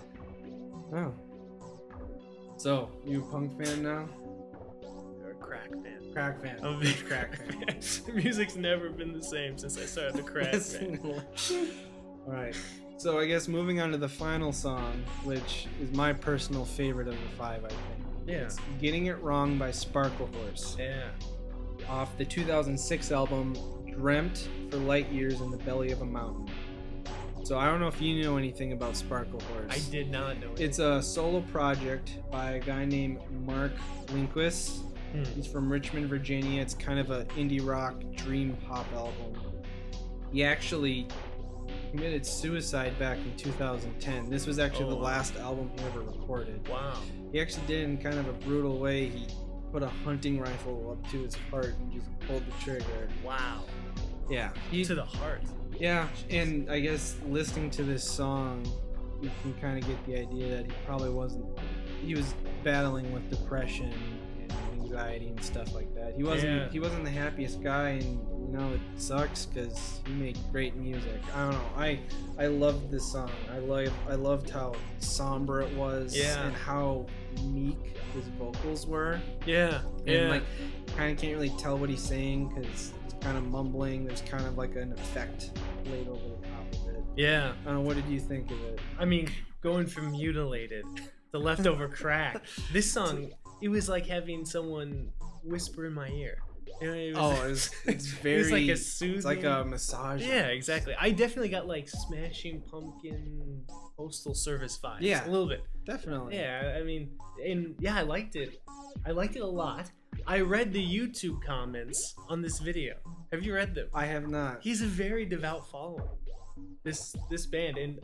[0.95, 1.13] Oh.
[2.57, 4.09] So, you a punk fan now?
[5.21, 6.13] You're a crack fan.
[6.13, 6.59] Crack fan.
[6.63, 8.15] I'm a big crack crack fan.
[8.17, 10.99] Music's never been the same since I started the crack fan.
[12.27, 12.57] All right.
[12.97, 17.15] So I guess moving on to the final song, which is my personal favorite of
[17.15, 17.81] the five, I think.
[18.27, 18.37] Yeah.
[18.39, 21.11] It's "Getting It Wrong" by Sparkle Horse, Yeah.
[21.89, 23.55] off the 2006 album
[23.89, 26.49] "Dreamt for Light Years in the Belly of a Mountain."
[27.49, 29.73] So I don't know if you know anything about Sparklehorse.
[29.73, 30.61] I did not know it.
[30.61, 33.73] It's a solo project by a guy named Mark
[34.09, 34.83] Linkous.
[35.13, 35.25] Hmm.
[35.35, 36.61] He's from Richmond, Virginia.
[36.61, 39.41] It's kind of an indie rock dream pop album.
[40.31, 41.09] He actually
[41.91, 44.29] committed suicide back in 2010.
[44.29, 46.69] This was actually Oh, the last album he ever recorded.
[46.69, 46.99] Wow.
[47.33, 49.07] He actually did it in kind of a brutal way.
[49.07, 49.27] He
[49.73, 53.09] put a hunting rifle up to his heart and just pulled the trigger.
[53.25, 53.63] Wow.
[54.29, 54.51] Yeah.
[54.71, 55.41] He, To the heart.
[55.79, 58.67] Yeah, and I guess listening to this song,
[59.23, 61.47] you can kind of get the idea that he probably wasn't.
[62.05, 63.93] He was battling with depression
[64.41, 66.15] and anxiety and stuff like that.
[66.17, 66.57] He wasn't.
[66.57, 66.69] Yeah.
[66.71, 71.21] He wasn't the happiest guy, and you know it sucks because he made great music.
[71.35, 71.71] I don't know.
[71.77, 72.01] I
[72.39, 73.31] I loved this song.
[73.53, 73.93] I love.
[74.09, 76.17] I loved how somber it was.
[76.17, 76.47] Yeah.
[76.47, 77.07] And how
[77.45, 77.77] meek
[78.15, 79.21] his vocals were.
[79.47, 79.81] Yeah.
[80.07, 80.29] And Yeah.
[80.29, 80.43] like,
[80.97, 84.05] kind of can't really tell what he's saying because kind of mumbling.
[84.07, 85.51] There's kind of like an effect
[85.87, 87.03] laid over the top of it.
[87.17, 87.53] yeah.
[87.63, 87.81] I don't know.
[87.81, 88.81] What did you think of it?
[88.99, 89.31] I mean,
[89.63, 90.85] going from mutilated
[91.33, 92.43] to leftover crack.
[92.73, 95.11] This song, it was like having someone
[95.45, 96.39] whisper in my ear.
[96.81, 98.35] You know, it oh, was, Oh, it's it's very.
[98.35, 99.17] it was like a soothing.
[99.17, 100.23] It's like a massage.
[100.23, 100.95] Yeah, exactly.
[100.99, 103.65] I definitely got like Smashing Pumpkin
[103.97, 104.99] Postal Service vibes.
[105.01, 105.27] Yeah.
[105.27, 105.63] a little bit.
[105.85, 106.37] definitely.
[106.37, 107.11] Yeah, I mean,
[107.45, 108.61] and yeah, I liked it.
[109.05, 109.91] I liked it a lot.
[110.29, 112.97] I read the YouTube comments on this video.
[113.33, 113.89] Have you read them?
[113.95, 114.59] I have not.
[114.61, 116.07] He's a very devout follower.
[116.85, 117.99] This this band and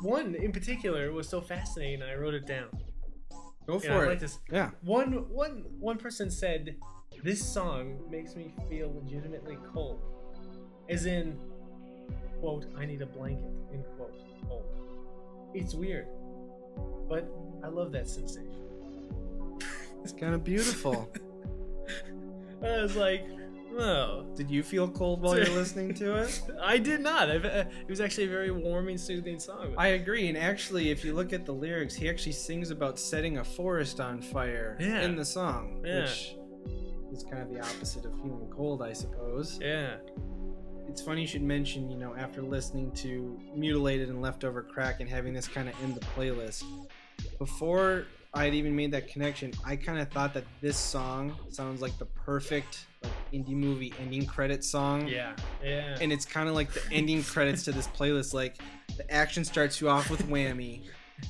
[0.00, 2.04] one in particular was so fascinating.
[2.04, 2.68] I wrote it down.
[3.66, 4.22] Go for it.
[4.22, 4.70] like Yeah.
[4.82, 6.76] One one one person said,
[7.24, 10.00] "This song makes me feel legitimately cold,"
[10.88, 11.36] as in,
[12.38, 14.14] "quote I need a blanket." End quote.
[14.46, 14.66] Cold.
[15.52, 16.06] It's weird,
[17.08, 17.28] but
[17.64, 18.67] I love that sensation.
[20.02, 21.10] It's kind of beautiful.
[22.62, 23.24] I was like,
[23.78, 26.40] "Oh." Did you feel cold while you're listening to it?
[26.62, 27.30] I did not.
[27.30, 29.74] I've, uh, it was actually a very warming, soothing song.
[29.76, 30.28] I agree.
[30.28, 34.00] And actually, if you look at the lyrics, he actually sings about setting a forest
[34.00, 35.02] on fire Yeah.
[35.02, 36.02] in the song, Yeah.
[36.02, 36.34] which
[37.12, 39.58] is kind of the opposite of feeling cold, I suppose.
[39.62, 39.96] yeah.
[40.88, 45.08] It's funny you should mention, you know, after listening to Mutilated and Leftover Crack and
[45.08, 46.64] having this kind of in the playlist,
[47.38, 48.06] before
[48.38, 51.98] I had even made that connection, I kind of thought that this song sounds like
[51.98, 55.08] the perfect like indie movie ending credit song.
[55.08, 55.34] Yeah.
[55.60, 55.98] Yeah.
[56.00, 58.34] and it's kind of like the ending credits to this playlist.
[58.34, 58.58] Like
[58.96, 60.82] the action starts you off with whammy,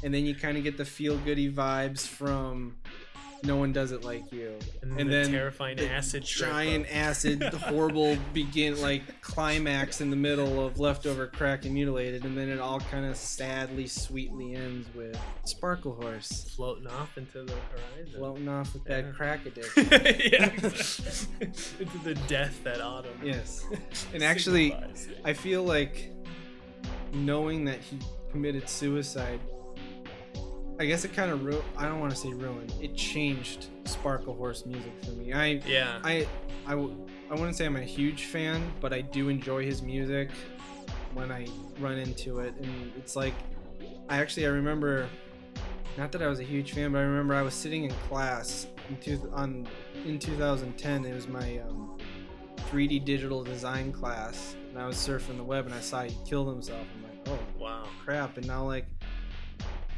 [0.04, 2.76] and then you kind of get the feel goody vibes from
[3.44, 6.92] "No One Does It Like You," and, and the then terrifying the acid giant of-
[6.92, 12.48] acid, horrible begin like climax in the middle of leftover crack and mutilated, and then
[12.48, 18.14] it all kind of sadly, sweetly ends with Sparklehorse floating off into the horizon.
[18.18, 19.02] floating off with Yeah.
[19.02, 19.88] that crack addiction.
[19.90, 20.52] yeah,
[21.80, 23.18] into the death that autumn.
[23.22, 23.64] yes,
[24.12, 24.74] and actually.
[25.24, 26.10] I feel like
[27.12, 27.98] knowing that he
[28.30, 29.40] committed suicide,
[30.78, 32.72] I guess it kind of ru- I don't want to say ruined.
[32.80, 35.32] It changed Sparklehorse music for me.
[35.32, 36.26] I yeah, I
[36.66, 36.94] I, w-
[37.30, 40.30] I wouldn't say I'm a huge fan, but I do enjoy his music
[41.14, 41.46] when I
[41.80, 43.34] run into it, and it's like
[44.08, 45.08] I actually I remember.
[45.96, 48.68] Not that I was a huge fan, but I remember I was sitting in class
[48.88, 49.66] in two, on
[50.06, 51.04] in 2010.
[51.04, 51.98] It was my um,
[52.70, 56.48] 3D digital design class, and I was surfing the web, and I saw he killed
[56.48, 56.86] himself.
[56.94, 57.84] I'm like, oh wow.
[58.04, 58.36] crap!
[58.36, 58.86] And now like,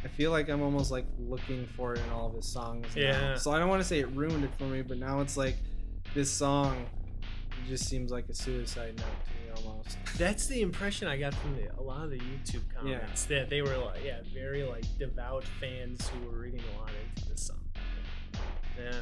[0.04, 2.86] I feel like I'm almost like looking for it in all of his songs.
[2.96, 3.02] now.
[3.02, 3.34] Yeah.
[3.36, 5.56] So I don't want to say it ruined it for me, but now it's like
[6.14, 6.86] this song
[7.68, 9.98] just seems like a suicide note to me almost.
[10.16, 13.26] That's the impression I got from the, a lot of the YouTube comments.
[13.28, 13.40] yeah.
[13.40, 17.28] That they were like, yeah, very like devout fans who were reading a lot into
[17.28, 17.58] this song.
[18.78, 18.92] Yeah,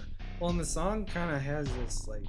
[0.40, 2.24] Well, and the song kind of has this like.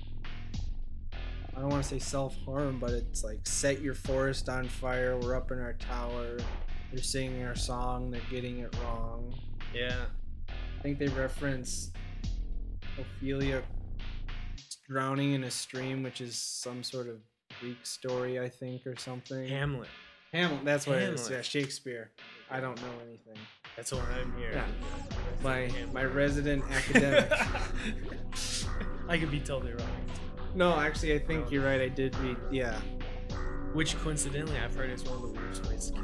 [1.58, 5.18] I don't want to say self harm, but it's like set your forest on fire.
[5.18, 6.38] We're up in our tower.
[6.92, 8.12] They're singing our song.
[8.12, 9.34] They're getting it wrong.
[9.74, 10.06] yeah,
[10.50, 11.92] I think they reference
[12.98, 13.62] Ophelia
[14.88, 17.18] drowning in a stream, which is some sort of
[17.60, 19.48] Greek story, I think, or something.
[19.48, 19.88] Hamlet.
[20.34, 21.30] Hamlet, that's what it is.
[21.30, 22.12] Yeah, Shakespeare.
[22.52, 23.38] I don't know anything.
[23.76, 24.52] That's what I'm here.
[24.54, 24.66] Yeah.
[25.44, 25.94] My Hamlet.
[25.94, 27.32] my resident academic.
[29.10, 30.06] I could be totally wrong.
[30.56, 31.82] no, actually, I think you're right.
[31.82, 32.38] I did read.
[32.52, 32.80] Yeah,
[33.74, 36.04] Which coincidentally, I've heard is one of the worst ways to kill.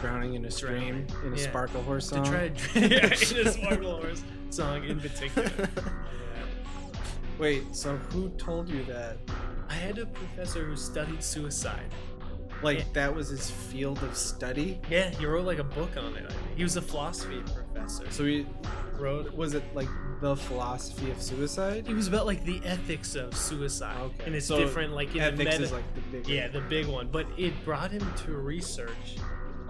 [0.00, 1.26] Drowning in a stream Drowning.
[1.26, 1.52] in a Yeah.
[1.52, 2.24] Sparklehorse To song.
[2.24, 3.10] try to yeah, in a
[3.50, 5.50] Sparklehorse song in particular.
[7.38, 9.16] Wait, so who told you that?
[9.68, 11.86] I had a professor who studied suicide.
[12.62, 12.84] Like Yeah.
[12.92, 14.78] that was his field of study?
[14.90, 16.30] Yeah, he wrote like a book on it.
[16.56, 18.10] He was a philosophy professor.
[18.10, 18.46] So he
[18.98, 19.88] wrote was it like
[20.20, 21.88] the philosophy of suicide?
[21.88, 24.24] it was about like the ethics of suicide, Okay.
[24.26, 24.92] and it's So different.
[24.92, 27.08] Like in the Ethics meta, is like the big yeah, the big one.
[27.10, 29.16] But it brought him to research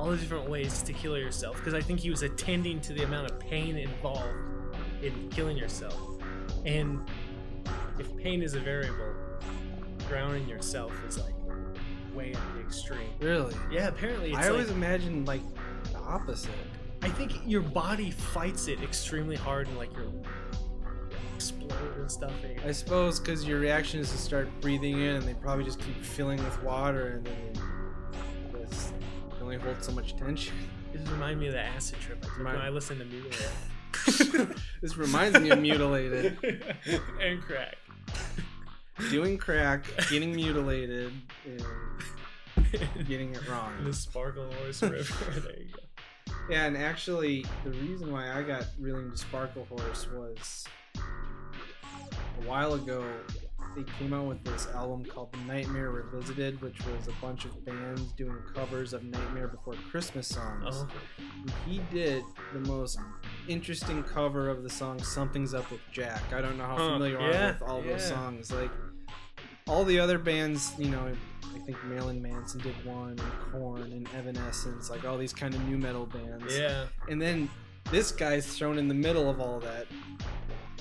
[0.01, 3.05] all the different ways to kill yourself because I think he was attending to the
[3.05, 4.35] amount of pain involved
[5.03, 5.99] in killing yourself.
[6.65, 7.07] And
[7.99, 9.15] if pain is a variable,
[10.09, 11.35] drowning yourself is like
[12.15, 13.11] way at the extreme.
[13.21, 13.55] Really?
[13.71, 15.43] Yeah, apparently it's I like, always imagined like
[15.93, 16.51] the opposite.
[17.03, 20.11] I think your body fights it extremely hard and like you're
[21.35, 22.33] explode and stuff.
[22.67, 26.03] I suppose because your reaction is to start breathing in, and they probably just keep
[26.03, 27.70] filling with water, and then you just you
[29.51, 30.55] only hold so much tension.
[30.93, 34.57] This reminds me of the acid trip I took Remind- when I listened to Mutilated.
[34.81, 36.39] this reminds me of mutilated,
[37.21, 37.75] and crack.
[39.11, 41.13] doing crack, getting mutilated,
[41.45, 43.73] and getting it wrong.
[43.83, 45.41] the Sparklehorse River.
[45.41, 46.33] there you go.
[46.49, 50.65] Yeah, and actually, the reason why I got really into Sparklehorse was
[50.97, 53.05] a while ago.
[53.77, 58.13] They came out with this album called Nightmare Revisited, which was a bunch of bands
[58.13, 60.65] doing covers of Nightmare Before Christmas songs.
[60.77, 62.99] Oh, And He did the most
[63.49, 67.21] interesting cover of the song "Something's Up with Jack." I don't know how Huh, familiar
[67.21, 67.93] you are with all yeah.
[67.93, 68.53] those songs.
[68.53, 68.71] Like
[69.69, 71.13] all the other bands, you know,
[71.55, 75.61] I think Marilyn Manson did one, and Korn, and Evanescence, like all these kind of
[75.69, 76.57] new metal bands.
[76.59, 76.87] yeah.
[77.09, 77.49] And then
[77.93, 79.87] this guy's thrown in the middle of all that,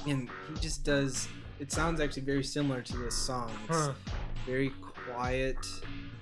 [0.07, 1.27] and he just does.
[1.59, 3.51] It sounds actually very similar to this song.
[3.67, 3.93] It's Huh.
[4.45, 4.69] very
[5.11, 5.57] quiet,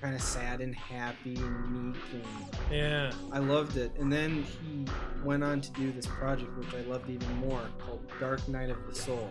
[0.02, 2.24] kind of sad and happy and meek, and
[2.72, 3.12] Yeah.
[3.32, 3.92] I loved it.
[4.00, 4.86] And then he
[5.24, 8.78] went on to do this project, which I loved even more, called Dark Night of
[8.88, 9.30] the Soul.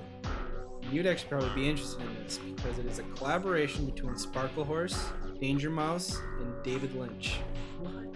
[0.83, 4.97] And You'd actually probably be interested in this because it is a collaboration between Sparklehorse,
[5.41, 7.41] Danger Mouse, and David Lynch.
[7.81, 8.15] What?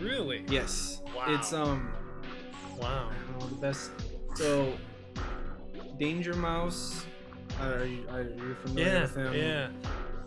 [0.00, 0.44] Really?
[0.48, 1.24] Yes, Wow.
[1.34, 1.92] it's um,
[2.78, 3.10] Wow.
[3.38, 3.90] Know the best.
[4.34, 4.74] So,
[5.98, 7.04] Danger Mouse,
[7.60, 9.00] are you, are you familiar Yeah.
[9.02, 9.34] with him?
[9.34, 9.68] Yeah.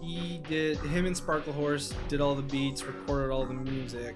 [0.02, 4.16] he did him and Sparklehorse did all the beats, recorded all the music,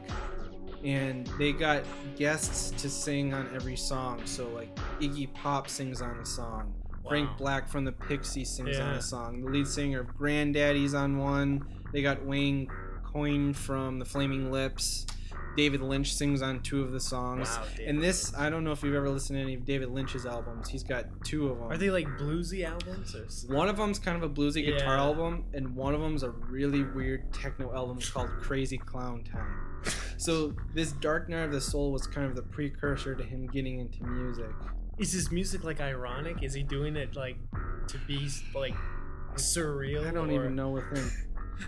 [0.83, 1.83] and they got
[2.15, 4.21] guests to sing on every song.
[4.25, 6.73] So like Iggy Pop sings on a song,
[7.07, 11.17] Frank Black from the Pixies sings on a song, the lead singer of Grandaddy's on
[11.17, 11.65] one.
[11.91, 12.67] They got Wayne
[13.03, 15.05] Coyne from the Flaming Lips.
[15.57, 17.49] David Lynch sings on two of the songs.
[17.49, 17.65] Wow.
[17.85, 20.69] And this, I don't know if you've ever listened to any of David Lynch's albums.
[20.69, 21.71] He's got two of them.
[21.71, 23.27] Are they like bluesy albums or?
[23.53, 26.83] One of them's kind of a bluesy guitar album, and one of them's a really
[26.83, 29.83] weird techno album called Crazy Clown Time.
[30.17, 33.79] So this Dark Night of the Soul was kind of the precursor to him getting
[33.79, 34.51] into music.
[34.99, 36.43] Is his music like ironic?
[36.43, 37.37] Is he doing it like
[37.87, 38.75] to be like
[39.35, 40.07] surreal?
[40.07, 41.09] I don't or- even know with him.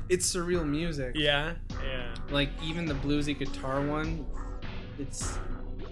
[0.10, 1.14] It's surreal music.
[1.16, 1.54] Yeah.
[1.84, 2.14] Yeah.
[2.30, 4.26] Like even the bluesy guitar one,
[5.00, 5.38] it's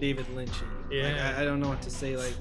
[0.00, 0.62] David Lynchy.
[0.84, 1.34] Like, Yeah.
[1.36, 2.16] I, I don't know what to say.
[2.16, 2.34] Like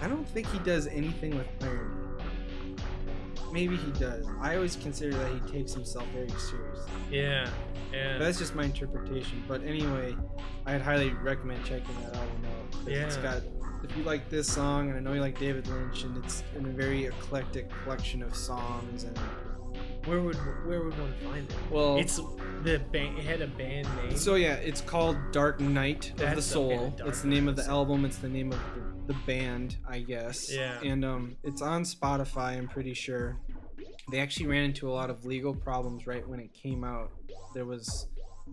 [0.00, 1.94] I don't think he does anything with irony.
[3.52, 4.26] Maybe he does.
[4.40, 6.90] I always consider that he takes himself very seriously.
[7.10, 7.48] Yeah.
[7.92, 8.18] Yeah.
[8.18, 9.42] That's just my interpretation.
[9.48, 10.14] But anyway,
[10.66, 12.70] I'd highly recommend checking that album out.
[12.72, 13.22] 'cause It's Yeah.
[13.22, 13.42] got
[13.82, 16.66] if you like this song, and I know you like David Lynch, and it's in
[16.66, 19.04] a very eclectic collection of songs.
[19.04, 19.18] And
[20.08, 20.36] Where would
[20.66, 21.56] where would one find it?
[21.70, 22.16] well, It's
[22.62, 23.18] the band.
[23.18, 24.16] It had a band name.
[24.16, 26.72] so yeah, it's called Dark Night of the That's- Soul.
[26.72, 27.78] okay, Dark it's the name of the of the Soul.
[27.80, 28.04] album.
[28.04, 28.58] It's the name of
[29.06, 30.50] the, the band, I guess.
[30.52, 30.80] Yeah.
[30.82, 32.56] And um, it's on Spotify.
[32.56, 33.36] I'm pretty sure.
[34.10, 37.10] They actually ran into a lot of legal problems right when it came out.
[37.54, 38.06] There was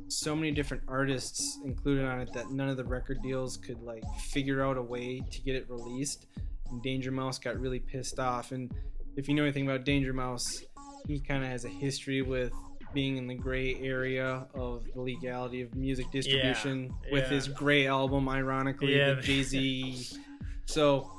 [0.09, 4.03] so many different artists included on it that none of the record deals could like
[4.19, 6.27] figure out a way to get it released.
[6.69, 8.51] And Danger Mouse got really pissed off.
[8.51, 8.73] And
[9.15, 10.63] if you know anything about Danger Mouse,
[11.07, 12.53] he kind of has a history with
[12.93, 17.29] being in the gray area of the legality of music distribution with yeah.
[17.29, 19.15] his gray album, ironically, Yeah.
[19.15, 20.07] with Jay Z.
[20.65, 21.11] so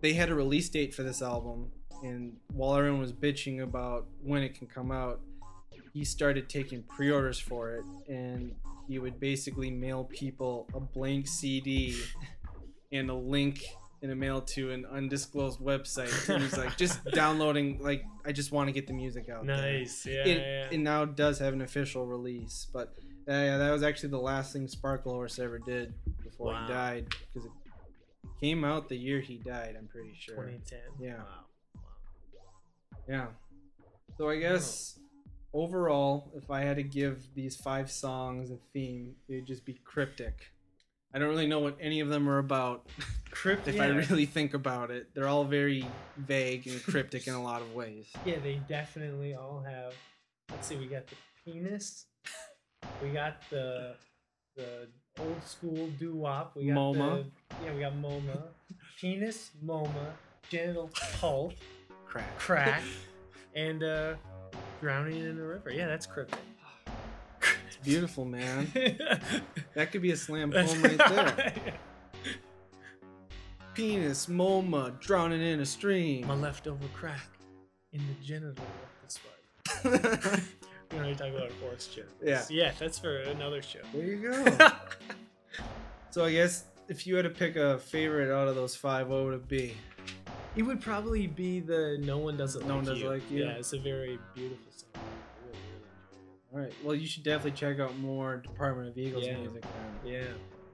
[0.00, 1.70] they had a release date for this album,
[2.02, 5.20] and while everyone was bitching about when it can come out,
[5.92, 8.54] he started taking pre-orders for it, and
[8.86, 11.96] he would basically mail people a blank CD
[12.92, 13.64] and a link
[14.02, 16.28] in a mail to an undisclosed website.
[16.28, 19.46] And he's like, just downloading, like, I just want to get the music out.
[19.46, 20.04] there." nice.
[20.06, 20.24] Yeah.
[20.26, 20.68] it, yeah.
[20.70, 22.94] it now does have an official release, but
[23.28, 26.66] uh, yeah, that was actually the last thing Sparklehorse ever did before Wow.
[26.66, 27.52] he died because it
[28.40, 29.74] came out the year he died.
[29.78, 30.36] I'm pretty sure.
[30.36, 30.78] 2010.
[31.00, 31.14] Yeah.
[31.16, 31.24] Wow.
[31.74, 31.82] wow.
[33.08, 33.26] Yeah.
[34.18, 34.98] So I guess
[35.52, 40.52] overall, if I had to give these five songs a theme, it'd just be cryptic.
[41.16, 42.86] I don't really know what any of them are about.
[43.30, 43.68] Crypt.
[43.68, 43.84] if yeah.
[43.84, 45.86] I really think about it, they're all very
[46.18, 48.06] vague and cryptic in a lot of ways.
[48.26, 49.94] Yeah, they definitely all have.
[50.50, 52.04] Let's see, we got the penis.
[53.02, 53.94] We got the
[54.56, 54.88] the
[55.18, 56.54] old school doo wop.
[56.54, 57.24] We got MoMA.
[57.48, 58.42] The, yeah, we got MoMA.
[59.00, 60.12] penis, MoMA,
[60.50, 61.54] genital pulp,
[62.06, 62.82] crack, crack,
[63.54, 64.14] and uh,
[64.82, 65.70] drowning in the river.
[65.70, 66.40] Yeah, that's cryptic.
[67.86, 68.66] Beautiful, man.
[69.74, 71.54] That could be a slam poem right there.
[73.74, 76.26] Penis, MoMA, drowning in a stream.
[76.26, 77.28] My leftover crack
[77.92, 79.10] in the genital of the
[79.92, 80.42] spud.
[80.92, 82.12] We already talked about a horse jokes.
[82.22, 82.44] Yeah.
[82.48, 83.80] Yeah, that's for another show.
[83.92, 84.68] there you go.
[86.10, 89.24] so I guess if you had to pick a favorite out of those five, what
[89.24, 89.74] would it be?
[90.54, 93.30] It would probably be the "No One Doesn't No Like One Does It You." Like
[93.30, 93.44] You.
[93.44, 95.02] Yeah, it's a very beautiful song.
[96.56, 96.72] All right.
[96.82, 99.36] Well, you should definitely check out more Department of Eagles Yeah.
[99.36, 99.62] music.
[100.02, 100.14] Then.
[100.14, 100.30] it.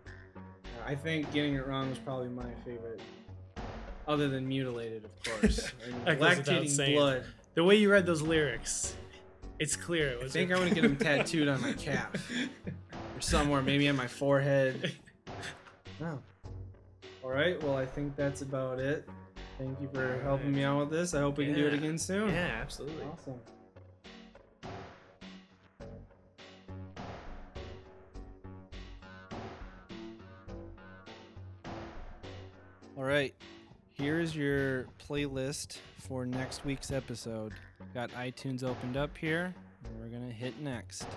[0.07, 0.41] Uh,
[0.87, 3.01] I think Getting It Wrong was probably my favorite,
[4.07, 5.73] other than Mutilated, of course.
[6.07, 7.25] I lactating blood.
[7.55, 8.95] The way you read those lyrics,
[9.59, 10.11] it's clear.
[10.11, 12.15] It I think I'm gonna get them tattooed on my calf
[13.17, 14.93] or somewhere, maybe on my forehead.
[16.01, 16.19] Oh.
[17.23, 17.63] All right.
[17.63, 19.09] Well, I think that's about it.
[19.57, 21.15] Thank you for helping me out with this.
[21.15, 22.31] I hope we can do it again soon.
[22.31, 23.05] yeah, absolutely.
[23.05, 23.39] Awesome.
[33.03, 33.35] All right.
[33.95, 37.53] Here is your playlist for next week's episode.
[37.95, 39.53] Got iTunes opened up here,
[39.99, 41.09] we're going to hit next.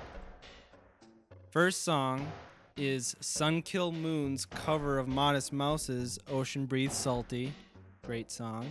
[1.52, 2.28] First song
[2.76, 7.54] is Sun Kil Moon's cover of Modest Mouse's Ocean Breathe Salty.
[8.02, 8.68] Great song.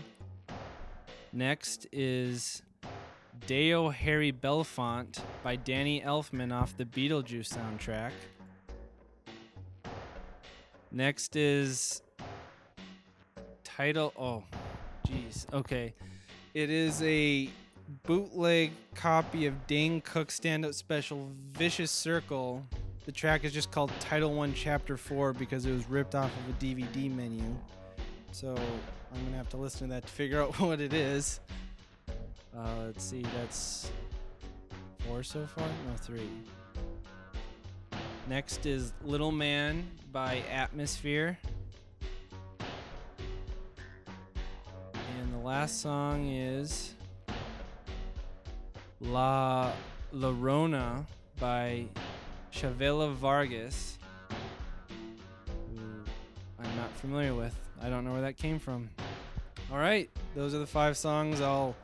[1.32, 2.64] Next is
[3.46, 8.10] Day-O Harry Belafonte by Danny Elfman off the Beetlejuice soundtrack.
[10.90, 12.02] Next is
[13.76, 14.12] title.
[14.18, 14.42] Oh,
[15.08, 15.52] jeez.
[15.52, 15.94] Okay.
[16.54, 17.48] It is a
[18.04, 22.64] bootleg copy of Dane Cook's stand up special Vicious Circle.
[23.04, 26.54] The track is just called Title 1 Chapter 4 because it was ripped off of
[26.54, 27.54] a DVD menu.
[28.32, 31.40] So I'm going to have to listen to that to figure out what it is.
[32.56, 33.90] Uh, let's see, that's
[35.00, 35.66] four so far?
[35.66, 36.30] No, three.
[38.28, 41.38] Next is Little Man by Atmosphere.
[45.44, 46.94] Last song is
[49.02, 49.72] La
[50.14, 51.04] Llorona
[51.38, 51.84] by
[52.50, 53.98] Chavela Vargas,
[56.58, 57.54] I'm not familiar with.
[57.82, 58.88] I don't know where that came from.
[59.70, 61.42] All right, those are the five songs.
[61.42, 61.76] I'll,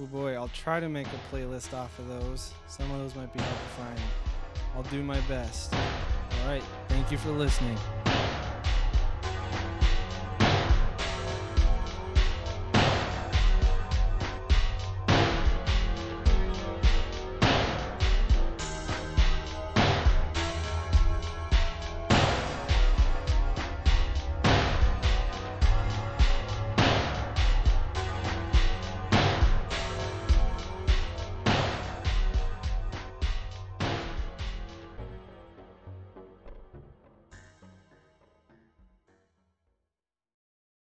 [0.00, 2.52] oh boy, I'll try to make a playlist off of those.
[2.66, 4.00] Some of those might be hard to find.
[4.74, 5.72] I'll do my best.
[5.72, 7.78] All right, thank you for listening.